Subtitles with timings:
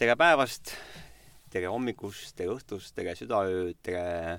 [0.00, 0.70] tere päevast,
[1.52, 4.38] tere hommikust, tere õhtust, tere südaööd, tere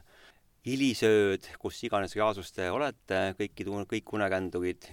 [0.65, 4.87] hilisööd, kus iganes reaalsus te olete, kõiki, kõik unekändurid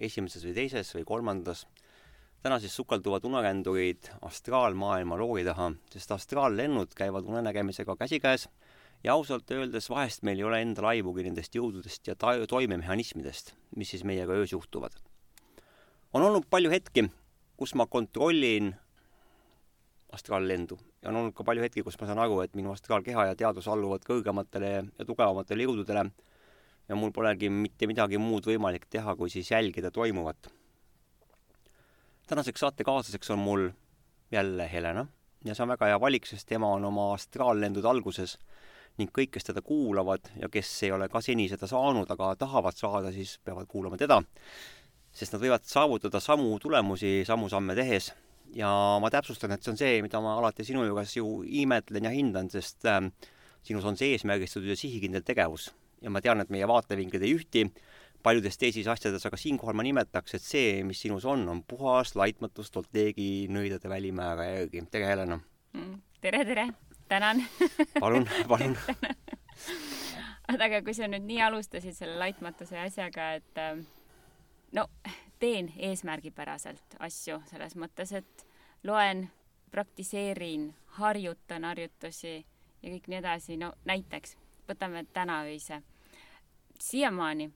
[0.00, 1.66] esimeses või teises või kolmandas.
[2.40, 8.48] täna siis sukelduvad unekändurid astraalmaailma loori taha, sest astraallennud käivad unenägemisega käsikäes
[9.04, 13.92] ja ausalt öeldes vahest meil ei ole endal aimugi nendest jõududest ja ta-, toimemehhanismidest, mis
[13.92, 14.96] siis meiega öös juhtuvad.
[16.14, 17.10] on olnud palju hetki,
[17.56, 18.72] kus ma kontrollin
[20.14, 23.36] astraallendu ja on olnud ka palju hetki, kus ma saan aru, et minu astraalkeha ja
[23.38, 26.04] teadus alluvad kõrgematele ja tugevamatele jõududele.
[26.88, 30.50] Ja mul polegi mitte midagi muud võimalik teha, kui siis jälgida toimuvat.
[32.26, 33.70] tänaseks saatekaaslaseks on mul
[34.32, 35.06] jälle Helena.
[35.44, 38.38] Ja see on väga hea valik, sest tema on oma astraallendude alguses
[38.98, 42.76] ning kõik, kes teda kuulavad ja kes ei ole ka seni seda saanud, aga tahavad
[42.78, 44.22] saada, siis peavad kuulama teda,
[45.12, 48.12] sest nad võivad saavutada samu tulemusi samu samme tehes
[48.54, 52.12] ja ma täpsustan, et see on see, mida ma alati sinu juures ju imetlen ja
[52.14, 53.00] hindan, sest äh,
[53.64, 55.72] sinus on see eesmärgistatud ja sihikindel tegevus.
[56.04, 57.64] ja ma tean, et meie vaatevinklid ei ühti
[58.24, 62.64] paljudes teistes asjades, aga siinkohal ma nimetaks, et see, mis sinus on, on puhas laitmatu
[62.64, 64.84] strateegi nõidade välimäära järgi.
[64.90, 65.40] tere, Helena
[65.72, 66.00] mm,!
[66.20, 66.68] tere, tere!
[67.08, 67.44] tänan
[68.04, 68.76] palun, palun
[70.48, 73.80] oota, aga kui sa nüüd nii alustasid selle laitmatuse asjaga, et äh,
[74.76, 74.88] no
[75.44, 78.46] teen eesmärgipäraselt asju selles mõttes, et
[78.88, 79.26] loen,
[79.70, 85.82] praktiseerin, harjutan harjutusi ja kõik nii edasi, no näiteks võtame täna öise.
[86.80, 87.50] siiamaani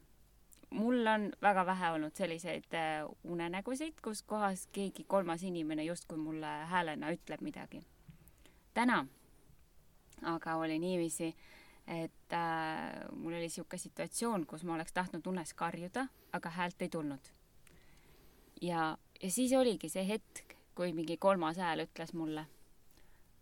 [0.71, 6.53] mul on väga vähe olnud selliseid äh, unenägusid, kus kohas keegi kolmas inimene justkui mulle
[6.75, 7.81] häälena ütleb midagi.
[8.75, 9.07] täna
[10.23, 11.37] aga oli niiviisi,
[11.87, 16.89] et äh, mul oli niisugune situatsioon, kus ma oleks tahtnud unes karjuda, aga häält ei
[16.89, 17.38] tulnud
[18.63, 22.45] ja, ja siis oligi see hetk, kui mingi kolmas hääl ütles mulle,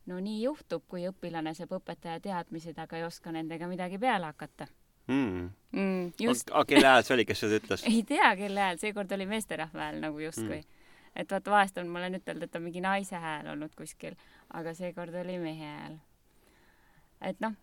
[0.07, 4.69] no nii juhtub, kui õpilane saab õpetaja teadmised, aga ei oska nendega midagi peale hakata
[5.07, 5.51] mm..
[5.73, 6.51] Mm, just.
[6.67, 7.85] kelle hääl see oli, kes seda ütles?
[7.91, 10.91] ei tea, kelle hääl, seekord oli meesterahva hääl nagu justkui mm..
[11.17, 14.19] et vaata, vahest on mulle ütelda, et on mingi naise hääl olnud kuskil,
[14.55, 15.99] aga seekord oli mehe hääl.
[17.31, 17.57] et noh,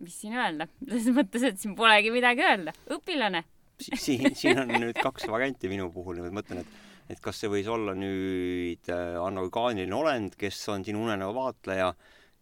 [0.00, 3.44] mis siin öelda, selles mõttes, et siin polegi midagi öelda, õpilane
[3.80, 7.68] siin, siin on nüüd kaks varianti minu puhul, ma mõtlen, et et kas see võis
[7.68, 11.90] olla nüüd äh, anorgaaniline olend, kes on sinu unenäo vaatleja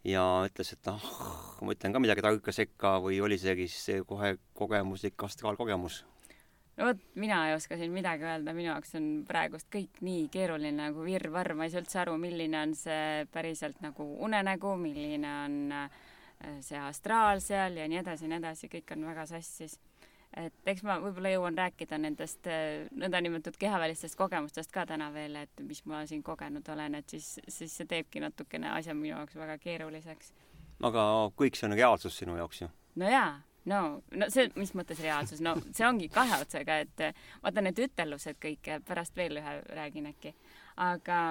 [0.06, 1.02] ja ütles, et noh,
[1.62, 6.02] ma ütlen ka midagi tarka sekka või oli see siis kohe kogemuslik astraalkogemus?
[6.78, 10.78] no vot, mina ei oska siin midagi öelda, minu jaoks on praegust kõik nii keeruline
[10.78, 15.58] nagu virvarr, ma ei saa üldse aru, milline on see päriselt nagu unenägu, milline on
[15.82, 16.02] äh,
[16.64, 19.78] see astraal seal ja nii edasi ja nii edasi, kõik on väga sassis
[20.36, 25.62] et eks ma võib-olla jõuan rääkida nendest äh, nõndanimetatud kehavälistest kogemustest ka täna veel, et
[25.66, 29.58] mis ma siin kogenud olen, et siis, siis see teebki natukene asja minu jaoks väga
[29.62, 30.32] keeruliseks.
[30.88, 31.06] aga
[31.38, 32.70] kõik see on reaalsus sinu jaoks ju?
[33.02, 33.34] no jaa,
[33.68, 33.80] no,
[34.16, 37.04] no see, mis mõttes reaalsus, no see ongi kahe otsaga, et
[37.44, 40.34] vaata need ütelused kõik, pärast veel ühe räägin äkki,
[40.80, 41.22] aga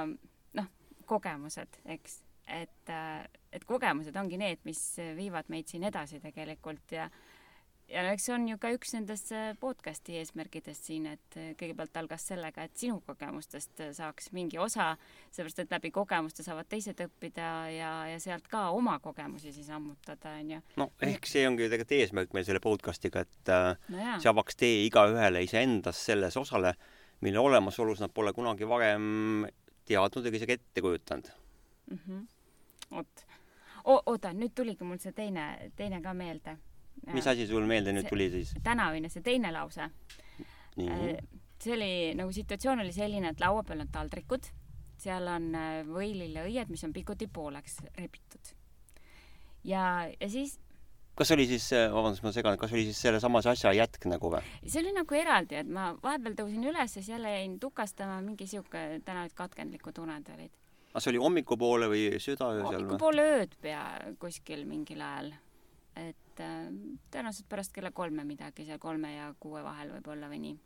[0.59, 0.71] noh,
[1.09, 2.21] kogemused, eks,
[2.61, 2.95] et,
[3.51, 4.81] et kogemused ongi need, mis
[5.17, 7.09] viivad meid siin edasi tegelikult ja
[7.91, 11.97] ja eks see on ju ka üks nendest äh, podcast'i eesmärgidest siin, et äh, kõigepealt
[11.99, 14.93] algas sellega, et sinu kogemustest äh, saaks mingi osa,
[15.29, 20.37] sellepärast et läbi kogemuste saavad teised õppida ja, ja sealt ka oma kogemusi siis ammutada,
[20.39, 20.61] onju.
[20.81, 23.53] no ehk see ongi ju tegelikult eesmärk meil selle podcast'iga, et
[23.91, 26.75] no see avaks tee igaühele iseendas selles osale,
[27.25, 29.45] mille olemasolus nad pole kunagi varem
[29.87, 31.29] teadnud ega isegi ette kujutanud
[31.91, 31.99] mm.
[32.07, 32.25] -hmm.
[32.95, 33.25] vot.
[33.83, 36.57] oota, nüüd tuligi mul see teine, teine ka meelde
[37.13, 38.55] mis asi sul meelde nüüd tuli siis?
[38.63, 39.89] tänavine, see teine lause.
[40.79, 41.05] Äh,
[41.61, 44.49] see oli, nagu situatsioon oli selline, et laua peal on taldrikud,
[45.01, 48.53] seal on äh, võililleõied, mis on pikuti pooleks rebitud.
[49.63, 49.85] ja,
[50.19, 50.59] ja siis
[51.15, 54.41] kas oli siis, äh, vabandust, ma segan, kas oli siis sellesama asja jätk nagu või?
[54.65, 59.01] see oli nagu eraldi, et ma vahepeal tõusin üles, siis jälle jäin tukastama, mingi sihuke,
[59.05, 60.53] täna olid katkendlikud uned olid.
[60.93, 62.75] aga see oli hommikupoole või südaöösel või?
[62.79, 63.83] hommikupoole ööd pea
[64.21, 65.33] kuskil mingil ajal.
[65.95, 66.67] Et äh,
[67.11, 70.59] tõenäoliselt pärast kella kolme midagi, seal kolme ja kuue vahel võib-olla või nii.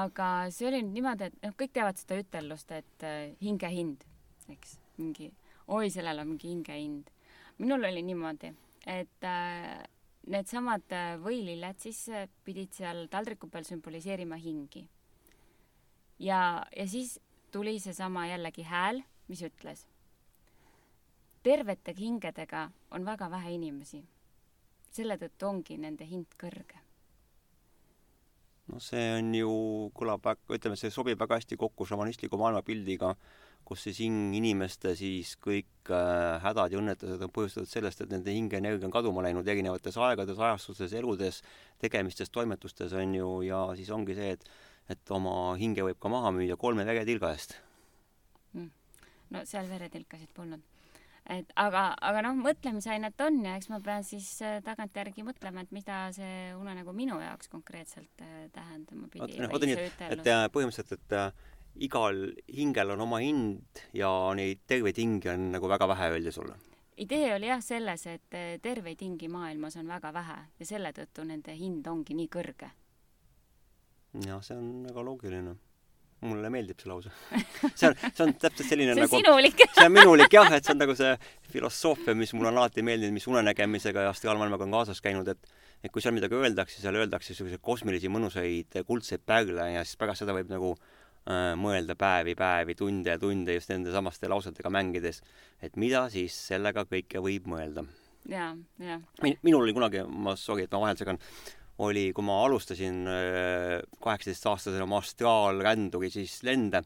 [0.00, 4.04] aga see oli nüüd niimoodi, et noh, kõik teavad seda ütelust, et äh, hingehind,
[4.52, 5.30] eks, mingi,
[5.68, 7.10] oi, sellel on mingi hingehind.
[7.58, 8.52] minul oli niimoodi,
[8.86, 9.80] et äh,
[10.30, 14.86] needsamad äh, võililled siis äh, pidid seal taldriku peal sümboliseerima hingi.
[16.18, 17.18] ja, ja siis
[17.50, 19.86] tuli seesama jällegi hääl, mis ütles
[21.42, 24.04] tervete hingedega on väga vähe inimesi.
[24.90, 26.80] selle tõttu ongi nende hind kõrge.
[28.68, 29.52] no see on ju,
[29.94, 33.14] kõlab väga, ütleme, see sobib väga hästi kokku šamanistliku maailmapildiga,
[33.64, 38.34] kus siis hing, inimeste siis kõik äh, hädad ja õnnetused on põhjustatud sellest, et nende
[38.34, 41.42] hingeenergia on kaduma läinud erinevates aegades, ajastustes, eludes,
[41.78, 44.50] tegemistes, toimetustes on ju, ja siis ongi see, et
[44.90, 47.54] et oma hinge võib ka maha müüa kolme veretilga eest
[48.56, 48.70] mm..
[49.30, 50.64] no seal veretilkasid polnud
[51.28, 55.74] et aga, aga noh, mõtlemisainet on ja eks ma pean siis äh, tagantjärgi mõtlema, et
[55.74, 59.38] mida see unenägu minu jaoks konkreetselt äh, tähendama pidi.
[59.46, 61.54] oota nii, et, et äh, põhimõtteliselt, et äh,
[61.86, 62.24] igal
[62.56, 66.58] hingel on oma hind ja neid terveid hingi on nagu väga vähe, öeldi sulle?
[67.00, 71.54] idee oli jah selles, et terveid hingi maailmas on väga vähe ja selle tõttu nende
[71.56, 72.72] hind ongi nii kõrge.
[74.26, 75.56] jah, see on väga loogiline
[76.26, 77.12] mulle meeldib see lause.
[77.78, 80.66] see on, see on täpselt selline see on nagu sinulik see on minulik jah, et
[80.66, 81.14] see on nagu see
[81.54, 85.92] filosoofia, mis mulle on alati meeldinud, mis unenägemisega ja astraalmaailmaga on kaasas käinud, et et
[85.92, 90.34] kui seal midagi öeldakse, seal öeldakse niisuguseid kosmilisi mõnusaid kuldseid pärle ja siis pärast seda
[90.36, 95.22] võib nagu äh, mõelda päevi, päevi, tunde ja tunde just nende samaste lausetega mängides,
[95.64, 97.86] et mida siis sellega kõike võib mõelda.
[98.28, 98.52] jaa,
[98.84, 99.00] jaa.
[99.24, 101.20] minul oli kunagi, ma sorry, et ma vahele segan,
[101.86, 106.82] oli, kui ma alustasin äh, kaheksateistaastasena oma astraalränduri siis lende,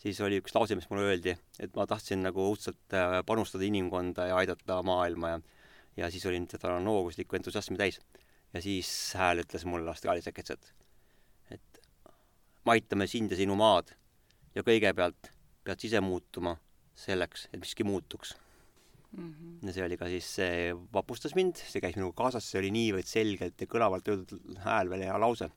[0.00, 4.28] siis oli üks lause, mis mulle öeldi, et ma tahtsin nagu õudselt äh, panustada inimkonda
[4.30, 5.42] ja aidata maailma ja
[5.96, 8.00] ja siis olin seda nooruslikku entusiasmi täis.
[8.54, 8.88] ja siis
[9.18, 10.72] hääl ütles mulle astraalis äkitselt,
[11.50, 11.80] et
[12.64, 13.90] me aitame sind ja sinu maad
[14.54, 15.30] ja kõigepealt
[15.64, 16.56] pead ise muutuma
[16.94, 18.34] selleks, et miski muutuks
[19.16, 19.30] mm.
[19.30, 19.68] -hmm.
[19.68, 23.08] ja see oli ka siis, see vapustas mind, see käis minuga kaasas, see oli niivõrd
[23.08, 25.50] selgelt ja kõlavalt öeldud hääl veel hea lause.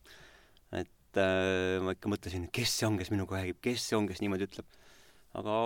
[0.72, 4.22] et äh, ma ikka mõtlesin, kes see on, kes minuga räägib, kes see on, kes
[4.24, 4.66] niimoodi ütleb.
[5.38, 5.60] aga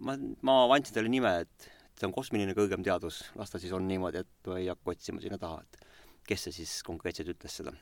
[0.00, 3.86] ma, ma andsin talle nime, et see on kosmiline kõrgem teadus, las ta siis on
[3.88, 5.86] niimoodi, et ma ei hakka otsima sinna taha, et
[6.28, 7.72] kes see siis konkreetselt ütles seda.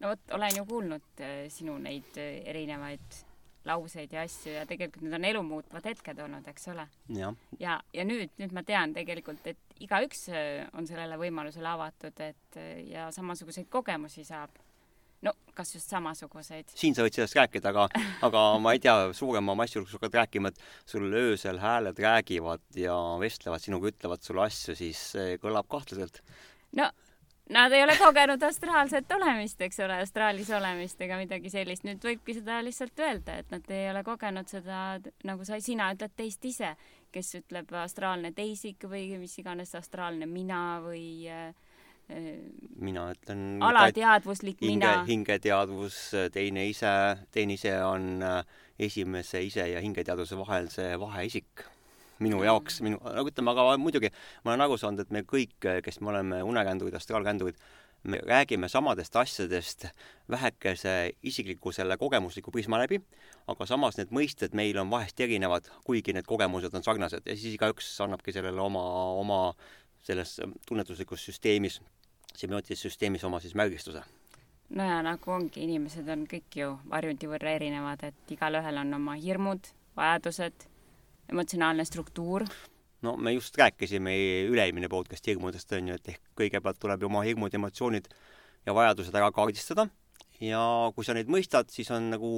[0.00, 3.22] no vot, olen ju kuulnud äh, sinu neid äh, erinevaid
[3.68, 6.86] lauseid ja asju ja tegelikult need on elumuutvad hetked olnud, eks ole.
[7.16, 12.20] ja, ja, ja nüüd, nüüd ma tean tegelikult, et igaüks äh, on sellele võimalusele avatud,
[12.24, 14.56] et äh, ja samasuguseid kogemusi saab.
[15.24, 16.74] no kas just samasuguseid?
[16.76, 17.88] siin sa võid sellest rääkida, aga,
[18.28, 22.98] aga ma ei tea, suurema massi hulgas hakkad rääkima, et sul öösel hääled räägivad ja
[23.20, 26.20] vestlevad sinuga, ütlevad sulle asju, siis see kõlab kahtlaselt.
[26.76, 26.90] no
[27.52, 31.84] Nad ei ole kogenud astraalset olemist, eks ole, astraalis olemist ega midagi sellist.
[31.84, 34.78] nüüd võibki seda lihtsalt öelda, et nad ei ole kogenud seda,
[35.28, 36.72] nagu sa, sina ütled teist ise,
[37.12, 41.52] kes ütleb astraalne teisik või mis iganes astraalne mina või äh,
[42.80, 45.04] mina ütlen alateadvuslik hinge, mina.
[45.08, 46.00] hingeteadvus,
[46.32, 46.96] teine ise,
[47.32, 48.40] teine ise on äh,
[48.88, 51.68] esimese ise ja hingeteadvuse vahel see vaheisik
[52.22, 54.10] minu jaoks, minu, nagu ütleme, aga muidugi
[54.44, 57.58] ma olen aru saanud, et me kõik, kes me oleme unekändurid, astraalkändurid,
[58.04, 59.86] me räägime samadest asjadest
[60.30, 63.00] vähekese isikliku selle kogemusliku prisma läbi,
[63.48, 67.24] aga samas need mõisted meil on vahest erinevad, kuigi need kogemused on sarnased.
[67.26, 68.84] Ja siis igaüks annabki sellele oma,
[69.20, 69.40] oma
[70.04, 70.36] selles
[70.68, 71.80] tunnetuslikus süsteemis,
[72.36, 74.04] semiootilises süsteemis oma siis märgistuse.
[74.74, 79.16] No ja nagu ongi, inimesed on kõik ju varjundi võrra erinevad, et igalühel on oma
[79.20, 80.68] hirmud, vajadused
[81.32, 82.46] emotsionaalne struktuur?
[83.04, 84.14] no me just rääkisime
[84.48, 88.08] üle-eelmine podcast hirmudest, on ju, et ehk kõigepealt tuleb ju oma hirmud, emotsioonid
[88.64, 89.88] ja vajadused ära kaardistada
[90.42, 90.60] ja
[90.94, 92.30] kui sa neid mõistad, siis on nagu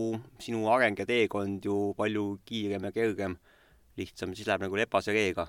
[0.43, 3.37] sinu areng ja teekond ju palju kiirem ja kergem,
[4.01, 5.47] lihtsam, siis läheb nagu lepase reega.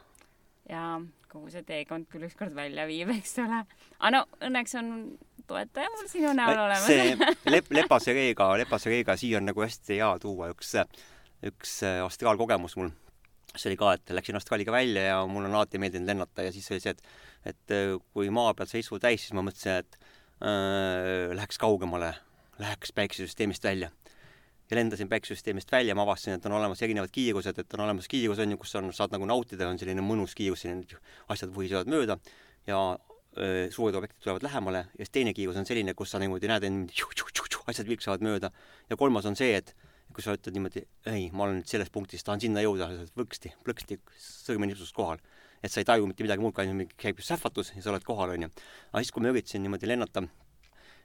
[0.69, 0.99] jaa,
[1.31, 3.63] kogu see teekond küll ükskord välja viib, eks ole.
[3.99, 4.93] aga no õnneks on
[5.47, 6.87] toetaja mul sinu näol olemas.
[6.87, 7.17] see
[7.53, 10.75] lep-, lepase reega, lepase reega, siia on nagu hästi hea tuua üks,
[11.51, 12.93] üks astraalkogemus mul
[13.61, 16.69] see oli ka, et läksin astraaliga välja ja mul on alati meeldinud lennata ja siis
[16.71, 17.03] oli see, et
[17.47, 19.97] et äh, kui maa peal sai isu täis, siis ma mõtlesin, et
[20.43, 22.13] äh, läheks kaugemale,
[22.61, 23.91] läheks päikesesüsteemist välja.
[24.67, 28.39] ja lendasin päikesesüsteemist välja, ma avastasin, et on olemas erinevad kiirused, et on olemas kiirus,
[28.43, 30.99] on ju, kus on, saad nagu nautida, on selline mõnus kiirus, selline
[31.31, 32.17] asjad vuhisevad mööda
[32.67, 36.51] ja äh, suured objektid tulevad lähemale ja siis teine kiirus on selline, kus sa niimoodi
[36.51, 36.67] näed,
[37.67, 38.51] asjad vilksavad mööda
[38.89, 39.73] ja kolmas on see, et
[40.17, 40.81] kui sa ütled niimoodi,
[41.11, 42.87] ei, ma olen nüüd selles punktis, tahan sinna jõuda,
[43.19, 45.21] võksti, plõksti, sõrmenipsust kohal.
[45.61, 48.33] et sa ei taju mitte midagi muud, kui ainult käib sähvatus ja sa oled kohal,
[48.33, 48.49] onju.
[48.89, 50.23] aga siis, kui ma üritasin niimoodi lennata,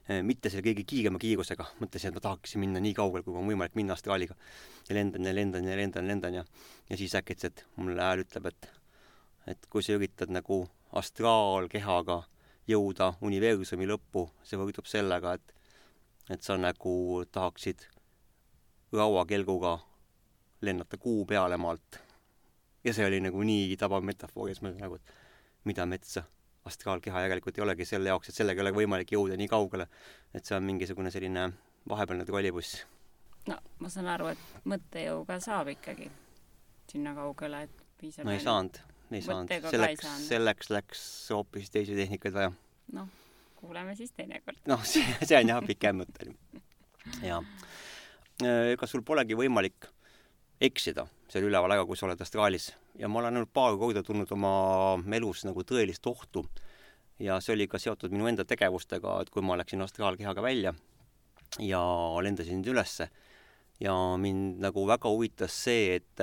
[0.07, 3.53] eh, mitte selle kõige kiirema kiirusega, mõtlesin, et ma tahaksin minna nii kaugele, kui on
[3.53, 4.33] võimalik minna astraaliga.
[4.89, 6.45] ja lendan ja lendan ja lendan, lendan ja,
[6.89, 8.69] ja siis äkitselt mulle hääl ütleb, et,
[9.53, 12.23] et kui sa üritad nagu astraalkehaga
[12.65, 15.53] jõuda universumi lõppu, see võrdub sellega, et,
[16.33, 17.85] et sa nagu tahaksid
[18.93, 19.77] rauakelguga
[20.61, 21.99] lennata kuu peale maalt.
[22.83, 25.13] ja see oli nagu nii tabav metafoor ja siis ma olin nagu, et
[25.63, 26.23] mida metsa,
[26.65, 29.87] astraalkeha järelikult ei olegi selle jaoks, et sellega ei ole võimalik jõuda nii kaugele,
[30.35, 31.47] et see on mingisugune selline
[31.89, 32.83] vahepealne trollibuss.
[33.47, 36.11] no ma saan aru, et mõttejõuga saab ikkagi.
[36.91, 38.79] sinna kaugele, et piisab no ei saanud,
[39.11, 39.55] ei saanud.
[39.69, 42.51] selleks, selleks läks hoopis teisi tehnikaid vaja.
[42.91, 43.07] noh,
[43.55, 44.59] kuuleme siis teinekord.
[44.67, 46.35] noh, see, see on jah pikem onju.
[47.23, 47.43] jaa.
[48.45, 49.89] Ega sul polegi võimalik
[50.63, 52.71] eksida seal üleval väga, kui sa oled astraalis.
[52.99, 54.53] ja ma olen ainult paar korda tulnud oma
[55.17, 56.45] elus nagu tõelist ohtu
[57.19, 60.73] ja see oli ka seotud minu enda tegevustega, et kui ma läksin astraalkehaga välja
[61.59, 61.81] ja
[62.21, 63.09] lendasin ülesse
[63.81, 66.21] ja mind nagu väga huvitas see, et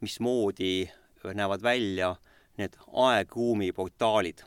[0.00, 0.90] mismoodi
[1.34, 2.14] näevad välja
[2.58, 4.42] need aegruumi portaalid.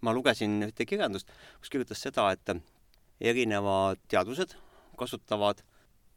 [0.00, 2.50] ma lugesin ühte kirjandust, kus kirjutas seda, et
[3.20, 4.52] erinevad teadused
[4.98, 5.62] kasutavad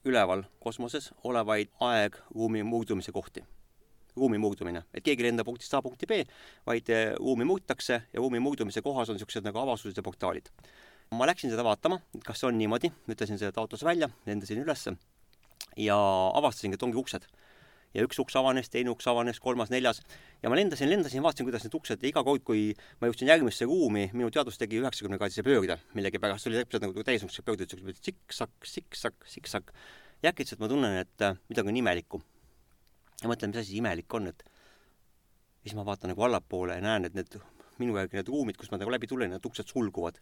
[0.07, 3.45] üleval kosmoses olevaid aeg-ruumi murdumise kohti.
[4.17, 6.23] ruumi murdumine, et keegi ei lenda punktist A punkti B,
[6.65, 10.49] vaid eh, ruumi murtakse ja ruumi murdumise kohas on niisugused nagu avasused ja portaalid.
[11.11, 14.95] ma läksin seda vaatama, kas on niimoodi, ütlesin selle taotluse välja, lendasin ülesse
[15.77, 15.97] ja
[16.33, 17.27] avastasingi, et ongi uksed
[17.97, 20.03] ja üks uks avanes, teine uks avanes, kolmas, neljas.
[20.43, 22.69] Ja ma lendasin, lendasin, vaatasin, kuidas need uksed iga kord, kui
[23.01, 27.23] ma jõudsin järgmisse ruumi, minu teadvus tegi üheksakümne kraadise pöörde millegipärast, oli täpselt nagu täis
[27.25, 29.73] niisugused pöörded, niisugused siksak, siksak, siksak
[30.21, 32.21] ja äkitselt ma tunnen, et äh, midagi on imelikku.
[33.23, 34.45] ja mõtlen, mis asi see imelik on, et
[35.63, 37.39] siis ma vaatan nagu allapoole ja näen, et need
[37.81, 40.21] minu järgi need ruumid, kus ma nagu läbi tulen, need uksed sulguvad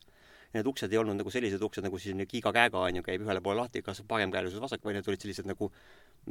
[0.53, 3.41] need uksed ei olnud nagu sellised uksed, nagu siis Giga käega on ju, käib ühele
[3.43, 5.69] poole lahti, kas paremkäelisus, vasak, vaid need olid sellised nagu,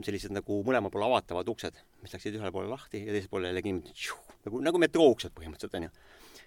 [0.00, 3.72] sellised nagu mõlema poole avatavad uksed, mis läksid ühele poole lahti ja teisele poole jällegi
[3.72, 3.94] niimoodi
[4.46, 5.94] nagu, nagu metroouksed põhimõtteliselt, on ju.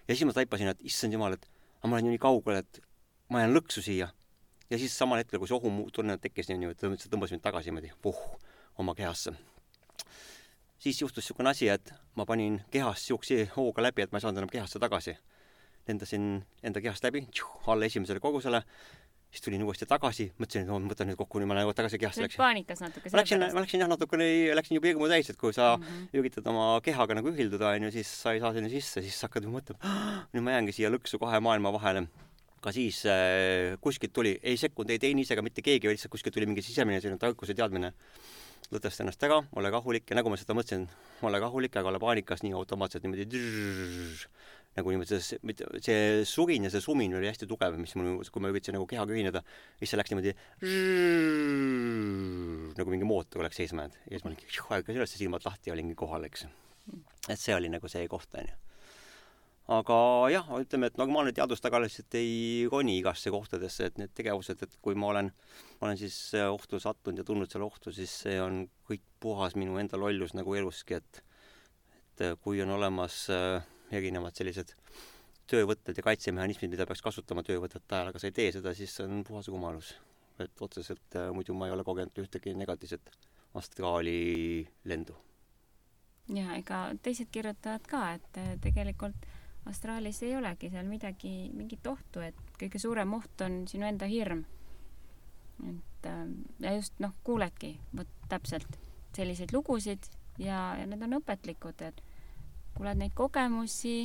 [0.07, 1.49] ja siis ma taipasin, et issand jumal, et
[1.81, 2.81] aga ma olen ju nii kaugel, et
[3.33, 4.09] ma jään lõksu siia.
[4.69, 7.93] ja siis samal hetkel, kui see ohutunne tekkis, nii et see tõmbas mind tagasi niimoodi,
[8.01, 8.17] puh,
[8.77, 9.35] oma kehasse
[10.77, 14.43] siis juhtus niisugune asi, et ma panin kehast niisuguse hooga läbi, et ma ei saanud
[14.43, 15.17] enam kehasse tagasi
[15.89, 16.29] lendasin
[16.63, 17.25] enda kehast läbi,
[17.67, 18.63] alla esimesele kogusele,
[19.31, 21.99] siis tulin uuesti tagasi, mõtlesin, et no ma võtan nüüd kokku, nüüd ma lähen tagasi
[22.01, 22.39] kehasse läksin.
[22.41, 23.11] paanikas natuke.
[23.11, 24.27] ma läksin, ma läksin jah, natukene,
[24.57, 26.21] läksin juba hirmu täis, et kui sa mm -hmm.
[26.21, 29.45] üritad oma kehaga nagu ühilduda, onju, siis sa ei saa sinna sisse, siis sa hakkad
[29.45, 29.79] mõtlema,
[30.33, 32.07] nüüd ma jäängi siia lõksu kahe maailma vahele.
[32.61, 36.33] ka siis äh, kuskilt tuli, ei sekkunud ei teine ise ega mitte keegi, lihtsalt kuskilt
[36.33, 37.93] tuli mingi sisemine selline tarkuse teadmine
[38.73, 40.87] lõdvesta ennast ära, ole rahulik ja nagu ma seda mõtlesin,
[41.21, 43.27] ole rahulik, aga ole paanikas nii automaatselt niimoodi
[44.77, 45.39] nagu niimoodi see,
[45.81, 49.15] see surin ja see sumin oli hästi tugev, mis mul, kui ma üritasin nagu kehaga
[49.15, 49.41] ühineda,
[49.79, 50.33] siis see läks niimoodi
[52.77, 54.39] nagu mingi mootor oleks seisma jäänud ja siis ma olin
[54.77, 56.45] ärkas üles, silmad lahti ja olingi kohal, eks.
[57.27, 58.53] et see oli nagu see koht, onju.
[59.79, 59.97] aga
[60.35, 64.75] jah, ütleme, et normaalne teadus taga lihtsalt ei roni igasse kohtadesse, et need tegevused, et
[64.85, 65.31] kui ma olen,
[65.81, 69.97] olen siis ohtu sattunud ja tundnud selle ohtu, siis see on kõik puhas minu enda
[69.97, 71.23] lollus nagu eluski, et
[72.17, 74.73] et kui on olemas äh, erinevad sellised
[75.47, 79.07] töövõtted ja kaitsemehhanismid, mida peaks kasutama töövõtete ajal, aga sa ei tee seda, siis see
[79.07, 79.95] on puhas rumalus.
[80.37, 83.09] et otseselt äh, muidu ma ei ole kogenud ühtegi negatiivset
[83.57, 85.15] astraali lendu.
[86.35, 89.25] ja ega teised kirjutavad ka, et äh, tegelikult
[89.65, 94.45] astraalis ei olegi seal midagi, mingit ohtu, et kõige suurem oht on sinu enda hirm.
[95.63, 96.27] et äh,
[96.59, 98.77] ja just noh, kuuledki vot täpselt
[99.15, 102.03] selliseid lugusid ja, ja need on õpetlikud, et
[102.77, 103.95] kuuled neid kogemusi,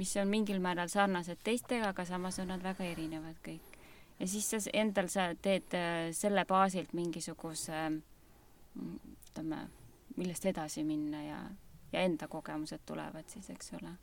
[0.00, 3.76] mis on mingil määral sarnased teistega, aga samas on nad väga erinevad kõik.
[4.18, 7.80] ja siis sa endal sa teed äh, selle baasilt mingisuguse
[8.78, 9.58] ütleme,
[10.16, 11.40] millest edasi minna ja,
[11.92, 13.94] ja enda kogemused tulevad siis, eks ole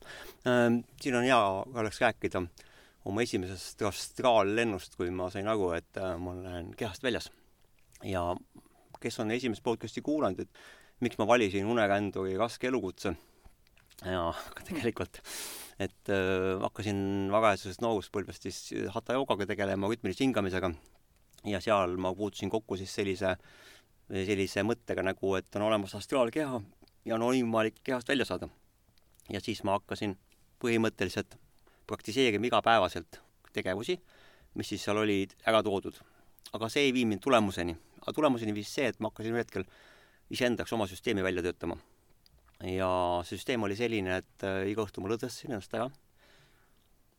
[0.49, 0.81] ähm,.
[1.01, 1.39] siin on hea,
[1.81, 2.43] oleks rääkida
[3.09, 7.31] oma esimesest astraallennust, kui ma sain aru, et äh, ma olen kehast väljas.
[8.03, 8.35] ja
[8.99, 10.61] kes on esimest podcast'i kuulanud, et
[10.99, 13.15] miks ma valisin uneränduri raske elukutse
[14.07, 15.19] aga tegelikult,
[15.81, 18.59] et äh, hakkasin varajasest nooruspõlvest siis
[18.93, 20.71] hatha joogaga tegelema, rütmilise hingamisega
[21.49, 23.35] ja seal ma puutusin kokku siis sellise,
[24.09, 26.61] sellise mõttega nagu, et on olemas astraalkeha
[27.07, 28.49] ja on võimalik kehast välja saada.
[29.29, 30.17] ja siis ma hakkasin
[30.63, 31.35] põhimõtteliselt
[31.87, 33.21] praktiseerima igapäevaselt
[33.53, 33.99] tegevusi,
[34.55, 35.99] mis siis seal olid ära toodud.
[36.53, 37.77] aga see ei vii mind tulemuseni.
[38.01, 39.65] aga tulemuseni viis see, et ma hakkasin ühel hetkel
[40.29, 41.77] iseendaks oma süsteemi välja töötama
[42.63, 45.87] ja süsteem oli selline, et äh, iga õhtu ma lõdvestasin ennast ära,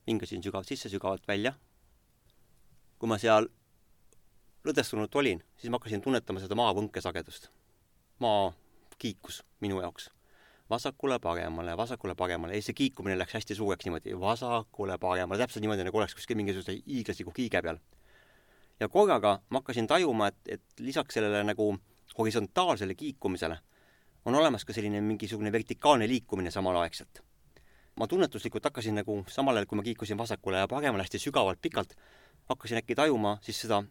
[0.08, 1.54] hingasin sügavalt sisse, sügavalt välja.
[3.00, 3.48] kui ma seal
[4.68, 7.50] lõdvestunult olin, siis ma hakkasin tunnetama seda maavõnke sagedust.
[8.20, 8.52] maa
[8.98, 10.10] kiikus minu jaoks
[10.70, 16.38] vasakule-paremale, vasakule-paremale ja see kiikumine läks hästi suureks niimoodi vasakule-paremale, täpselt niimoodi, nagu oleks kuskil
[16.38, 17.80] mingisuguse hiiglasliku kiige peal.
[18.80, 21.72] ja korraga ma hakkasin tajuma, et, et lisaks sellele nagu
[22.18, 23.58] horisontaalsele kiikumisele
[24.24, 27.22] on olemas ka selline mingisugune vertikaalne liikumine samalaegselt.
[27.96, 31.96] ma tunnetuslikult hakkasin nagu samal ajal, kui ma kiikusin vasakule ja paremale hästi sügavalt, pikalt,
[32.48, 33.82] hakkasin äkki tajuma siis seda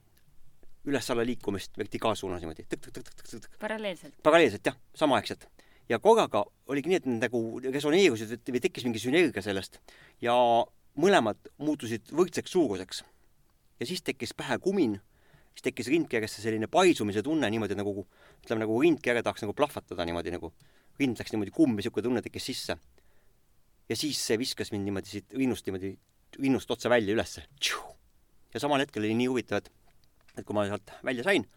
[0.87, 3.57] üles-alla liikumist vertikaalsuunas niimoodi tõk-tõk-tõk-tõk-tõk.
[3.59, 4.15] paralleelselt?
[4.23, 5.45] paralleelselt jah, samaaegselt.
[5.89, 9.79] ja korraga oligi nii, et nad nagu resoneerusid või tekkis mingi sünergia sellest
[10.21, 10.35] ja
[10.99, 13.03] mõlemad muutusid võrdseks suuruseks.
[13.79, 14.99] ja siis tekkis pähe kumin,
[15.53, 18.05] siis tekkis rindkeresse selline paisumise tunne niimoodi nagu,
[18.43, 20.51] ütleme nagu rindkere tahaks nagu plahvatada niimoodi nagu,
[20.99, 22.77] rind läks niimoodi kumm ja niisugune tunne tekkis sisse.
[23.89, 25.95] ja siis see viskas mind niimoodi siit rinnust niimoodi,
[26.39, 27.45] rinnust otse välja ülesse.
[28.53, 29.71] ja samal hetkel oli nii huvitav, et,
[30.37, 31.47] et kui ma sealt välja sain,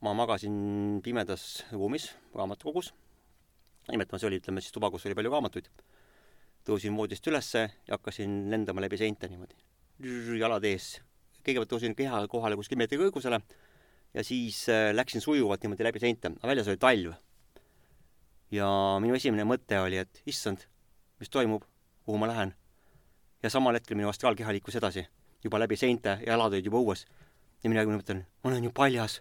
[0.00, 2.92] ma magasin pimedas ruumis raamatukogus
[3.92, 5.68] nimetame, see oli, ütleme siis tuba, kus oli palju raamatuid.
[6.68, 9.56] tõusin voodist ülesse ja hakkasin lendama läbi seinte niimoodi,
[10.36, 10.98] jalad ees.
[11.44, 13.40] Kõigepealt tõusin keha kohale kuskil meetri kõrgusele
[14.14, 17.14] ja siis äh, läksin sujuvalt niimoodi läbi seinte, aga väljas oli talv.
[18.50, 18.68] ja
[19.00, 20.64] minu esimene mõte oli, et issand,
[21.20, 21.64] mis toimub,
[22.04, 22.54] kuhu ma lähen.
[23.42, 25.06] ja samal hetkel minu astraalkeha liikus edasi,
[25.44, 27.06] juba läbi seinte, jalad olid juba õues.
[27.62, 29.20] ja mina mõtlen, ma olen ju paljas,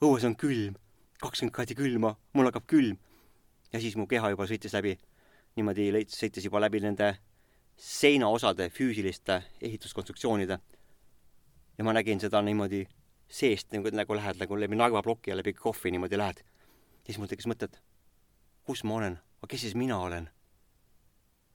[0.00, 0.76] õues on külm,
[1.20, 2.98] kakskümmend kraadi külma, mul hakkab külm
[3.74, 4.94] ja siis mu keha juba sõitis läbi,
[5.58, 7.16] niimoodi sõitis juba läbi nende
[7.76, 10.58] seinaosade füüsiliste ehituskonstruktsioonide.
[11.78, 12.84] Ja ma nägin seda niimoodi
[13.28, 16.42] seest, nagu, nagu lähed nagu läbi Narva ploki ja läbi kohvi niimoodi lähed.
[17.04, 17.80] ja siis mul tekkis mõte, et
[18.64, 20.28] kus ma olen, aga kes siis mina olen?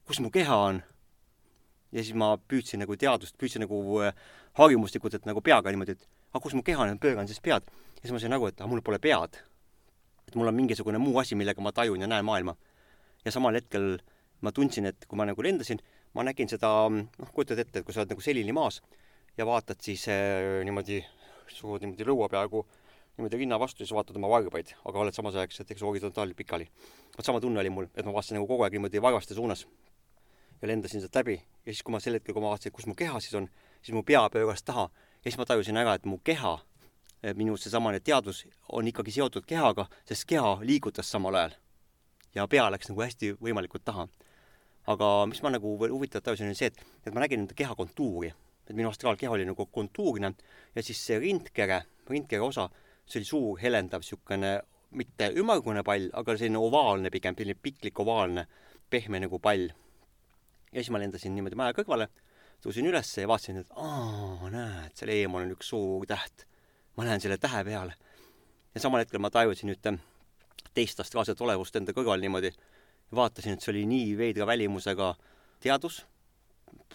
[0.06, 0.82] kus mu keha on?
[1.92, 4.16] ja siis ma püüdsin nagu teadust, püüdsin nagu äh,
[4.60, 7.70] harjumuslikult, et nagu peaga niimoodi, et aga kus mu keha on, pööran siis pead.
[7.96, 9.40] ja siis ma sain aru, et aga mul pole pead
[10.30, 12.56] et mul on mingisugune muu asi, millega ma tajun ja näen maailma.
[13.26, 13.98] ja samal hetkel
[14.42, 15.82] ma tundsin, et kui ma nagu lendasin,
[16.14, 18.80] ma nägin seda, noh, kujutad ette, et kui sa oled nagu selili maas
[19.40, 21.00] ja vaatad siis äh, niimoodi,
[21.48, 22.66] surud niimoodi lõua peaaegu
[23.18, 26.68] niimoodi rinna vastu ja siis vaatad oma varbaid, aga oled samas ajaks näiteks horisontaalselt pikali.
[27.18, 29.66] vot sama tunne oli mul, et ma vaatasin nagu kogu aeg niimoodi varvaste suunas
[30.62, 32.96] ja lendasin sealt läbi ja siis, kui ma sel hetkel, kui ma vaatasin, kus mu
[33.00, 33.48] keha siis on,
[33.82, 36.58] siis mu pea pööras taha ja siis ma tajusin ära, et mu keha
[37.36, 41.56] minu seesamane teadvus on ikkagi seotud kehaga, sest keha liigutas samal ajal.
[42.36, 44.08] ja pea läks nagu hästi võimalikult taha.
[44.88, 48.34] aga mis ma nagu huvitavat tajusin, oli see, et, et ma nägin enda keha kontuuri.
[48.70, 50.34] Et minu astraalkeha oli nagu kontuurne
[50.76, 52.70] ja siis see rindkere, rindkere osa,
[53.06, 54.54] see oli suur helendav niisugune
[55.00, 58.48] mitte ümmargune pall, aga selline ovaalne pigem, selline piklik ovaalne,
[58.90, 59.70] pehme nagu pall.
[60.72, 62.10] ja siis ma lendasin niimoodi maja kõrvale,
[62.62, 66.50] tõusin üles ja vaatasin, et aa, näed, seal eemal on üks suur täht
[67.00, 67.94] ma lähen selle tähe peale.
[68.76, 69.94] ja samal hetkel ma tajusin ühte
[70.76, 72.52] teist astraalset olevust enda kõrval niimoodi,
[73.16, 75.14] vaatasin, et see oli nii veidra välimusega
[75.64, 76.02] teadus,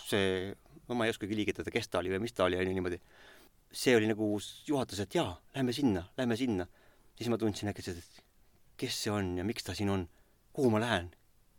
[0.04, 0.52] see,
[0.88, 3.00] no ma ei oskagi liigitada, kes ta oli või mis ta oli, on ju niimoodi.
[3.74, 4.26] see oli nagu
[4.66, 6.66] juhatus, et jaa, lähme sinna, lähme sinna.
[7.16, 8.22] siis ma tundsin äkki, et
[8.76, 10.08] kes see on ja miks ta siin on,
[10.52, 11.10] kuhu ma lähen,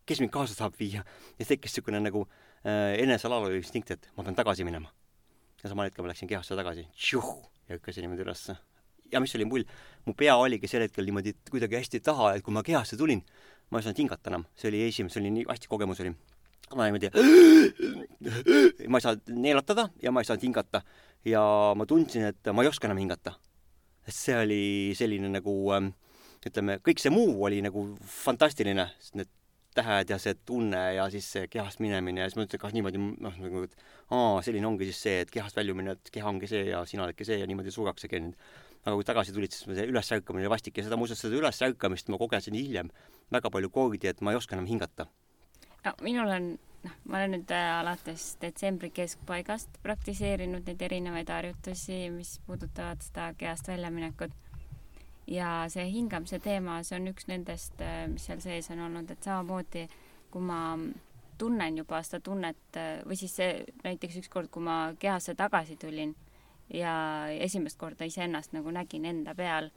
[0.06, 1.04] kes mind kaasa tahab viia.
[1.40, 2.28] ja tekkis niisugune nagu
[2.66, 4.92] äh, enesealalu instinkt, et ma pean tagasi minema.
[5.64, 6.88] ja samal hetkel ma läksin kehasse tagasi,
[7.70, 8.56] ja hüppasin niimoodi ülesse.
[9.12, 9.66] ja mis oli mull,
[10.06, 13.24] mu pea oligi sel hetkel niimoodi kuidagi hästi taha, et kui ma kehasse tulin,
[13.70, 16.14] ma ei saanud hingata enam, see oli esimene, see oli nii hästi kogemus oli.
[16.74, 17.12] Ma niimoodi,
[18.90, 20.82] ma ei saanud neelatada ja ma ei saanud hingata.
[21.26, 21.42] ja
[21.78, 23.36] ma tundsin, et ma ei oska enam hingata.
[24.06, 24.66] sest see oli
[24.98, 25.94] selline nagu ähm,
[26.46, 29.32] ütleme, kõik see muu oli nagu fantastiline, need
[29.76, 32.76] tähed ja see tunne ja siis see kehast minemine ja siis ma ütlesin, et ah
[32.76, 33.74] niimoodi noh, nagu et
[34.14, 37.28] aa, selline ongi siis see, et kehast väljumine, et keha ongi see ja sina oledki
[37.28, 38.38] see ja niimoodi see käinud.
[38.86, 42.20] aga kui tagasi tulid, siis see ülesärkamine oli vastik ja seda muuseas, seda ülesärkamist ma
[42.22, 42.92] kogesin hiljem
[43.34, 45.08] väga palju kordi, et ma ei oska enam hingata.
[45.86, 46.50] No minul on
[46.86, 53.32] noh, ma olen nüüd äh, alates detsembri keskpaigast praktiseerinud neid erinevaid harjutusi, mis puudutavad seda
[53.38, 54.34] kehast väljaminekut.
[55.28, 59.26] Ja see hingamise teema, see on üks nendest, äh, mis seal sees on olnud, et
[59.26, 59.88] samamoodi
[60.36, 60.76] kui ma
[61.40, 66.12] tunnen juba seda tunnet äh, või siis see näiteks ükskord, kui ma kehasse tagasi tulin
[66.74, 66.96] ja
[67.32, 69.70] esimest korda iseennast nagu nägin enda peal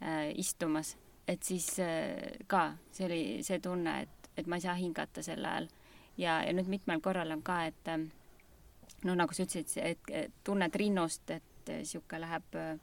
[0.00, 0.94] äh, istumas,
[1.28, 5.44] et siis äh, ka see oli see tunne, et, et ma ei saa hingata sel
[5.44, 5.68] ajal.
[6.16, 8.06] ja, ja nüüd mitmel korral on ka, et äh,
[9.04, 12.78] no nagu sa ütlesid, et, tunned rinnust, et niisugune läheb äh,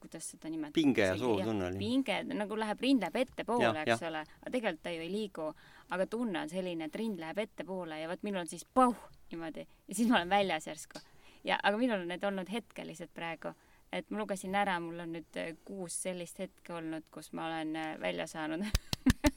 [0.00, 0.74] kuidas seda nimetada?
[0.74, 1.78] pinge ja suur tunne oli.
[1.78, 4.08] pinge, nagu läheb, rind läheb ettepoole, eks ja.
[4.08, 5.50] ole, aga tegelikult ta ju ei liigu.
[5.90, 8.96] aga tunne on selline, et rind läheb ettepoole ja vot minul on siis pauh
[9.30, 11.00] niimoodi ja siis ma olen väljas järsku.
[11.44, 13.54] ja, aga minul on need olnud hetkelised praegu.
[13.92, 17.76] et ma lugesin ära, mul on nüüd äh, kuus sellist hetke olnud, kus ma olen
[17.76, 18.66] äh, välja saanud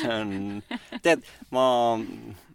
[0.00, 0.34] see on,
[1.04, 1.64] tead, ma,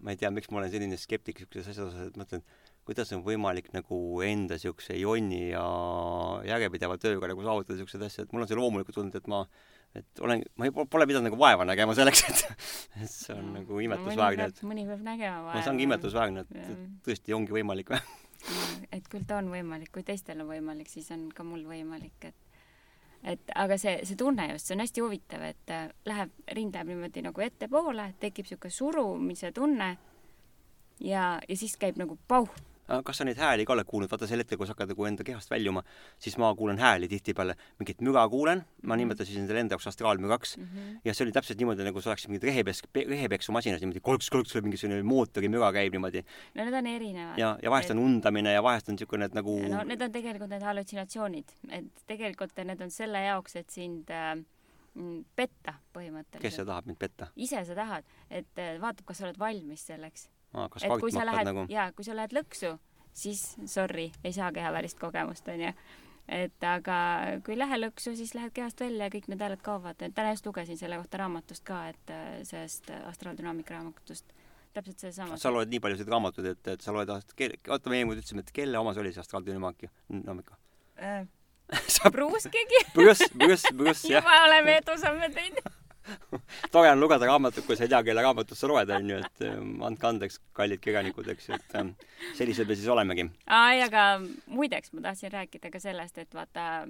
[0.01, 2.43] ma ei tea, miks ma olen selline skeptik niisuguses asjas, et mõtlen,
[2.85, 5.65] kuidas on võimalik nagu enda niisuguse jonni ja
[6.45, 9.45] järjepideva tööga nagu saavutada niisuguseid asju, et mul on see loomulikult tulnud, et ma
[9.95, 12.43] et olen, ma ei, pole pidanud nagu vaeva nägema selleks, et
[13.05, 15.63] et see on nagu imetlusväärne, et mõni peab nägema vaeva.
[15.63, 18.03] see ongi imetlusväärne, et, et tõesti ongi võimalik või
[18.95, 22.44] et küll ta on võimalik, kui teistel on võimalik, siis on ka mul võimalik, et
[23.25, 26.91] et aga see, see tunne just, see on hästi huvitav, et äh, läheb, rind läheb
[26.91, 29.89] niimoodi nagu ettepoole, tekib niisugune surumise tunne
[31.01, 32.51] ja, ja siis käib nagu pauh
[33.05, 35.23] kas sa neid hääli ka oled kuulnud, vaata sel hetkel, kui sa hakkad nagu enda
[35.23, 35.83] kehast väljuma,
[36.21, 38.99] siis ma kuulen hääli tihtipeale, mingit müra kuulen, ma Mhm.
[39.03, 40.63] nimetasin endale enda jaoks astraalmügaks mm.
[40.63, 40.99] -hmm.
[41.05, 45.71] ja see oli täpselt niimoodi, nagu sa oleksid mingi rehepes-, rehepeksumasines niimoodi kolks-kolks, mingisugune mootorimüra
[45.73, 46.23] käib niimoodi.
[46.55, 47.37] no need on erinevad.
[47.37, 50.49] ja, ja vahest on undamine ja vahest on niisugune, et nagu no need on tegelikult
[50.49, 54.35] need hallutsinatsioonid, et tegelikult need on selle jaoks, et sind äh,
[54.93, 56.41] mm, petta põhimõtteliselt.
[56.41, 57.27] kes see tahab mind petta?
[57.35, 60.29] ise sa tahad, et äh, vaatab, kas sa oled valmis selleks.
[60.71, 61.65] Kas et kui sa lähed nagu?
[61.71, 62.75] jaa, kui sa lähed lõksu,
[63.15, 65.71] siis sorry, ei saa kehavälist kogemust, onju.
[66.39, 66.97] et aga
[67.45, 70.01] kui ei lähe lõksu, siis lähed kehast välja ja kõik need hääled kaovad.
[70.01, 74.35] täna just lugesin selle kohta raamatust ka, et äh, sellest astraaldünaamika raamatust.
[74.73, 75.37] täpselt seesama.
[75.37, 78.79] sa loed nii paljusid raamatuid, et, et sa loed, oota, me eelmine ütlesime, et kelle
[78.79, 79.91] oma see oli, see astraaldünaamika?
[80.11, 80.59] dünaamika
[80.99, 81.25] äh,
[81.95, 84.21] sa Pruuskigi Bruce, Bruce, Bruce, jah.
[84.21, 85.84] juba oleme edusamme teinud
[86.73, 89.75] tore on lugeda raamatut, kui sa ei tea, kelle raamatut sa loed, onju, et ähm,
[89.85, 91.93] andke andeks, kallid kirjanikud, eks ju, et ähm,
[92.37, 93.27] sellised me siis olemegi.
[93.47, 94.07] ai, aga
[94.47, 96.85] muideks ma tahtsin rääkida ka sellest, et vaata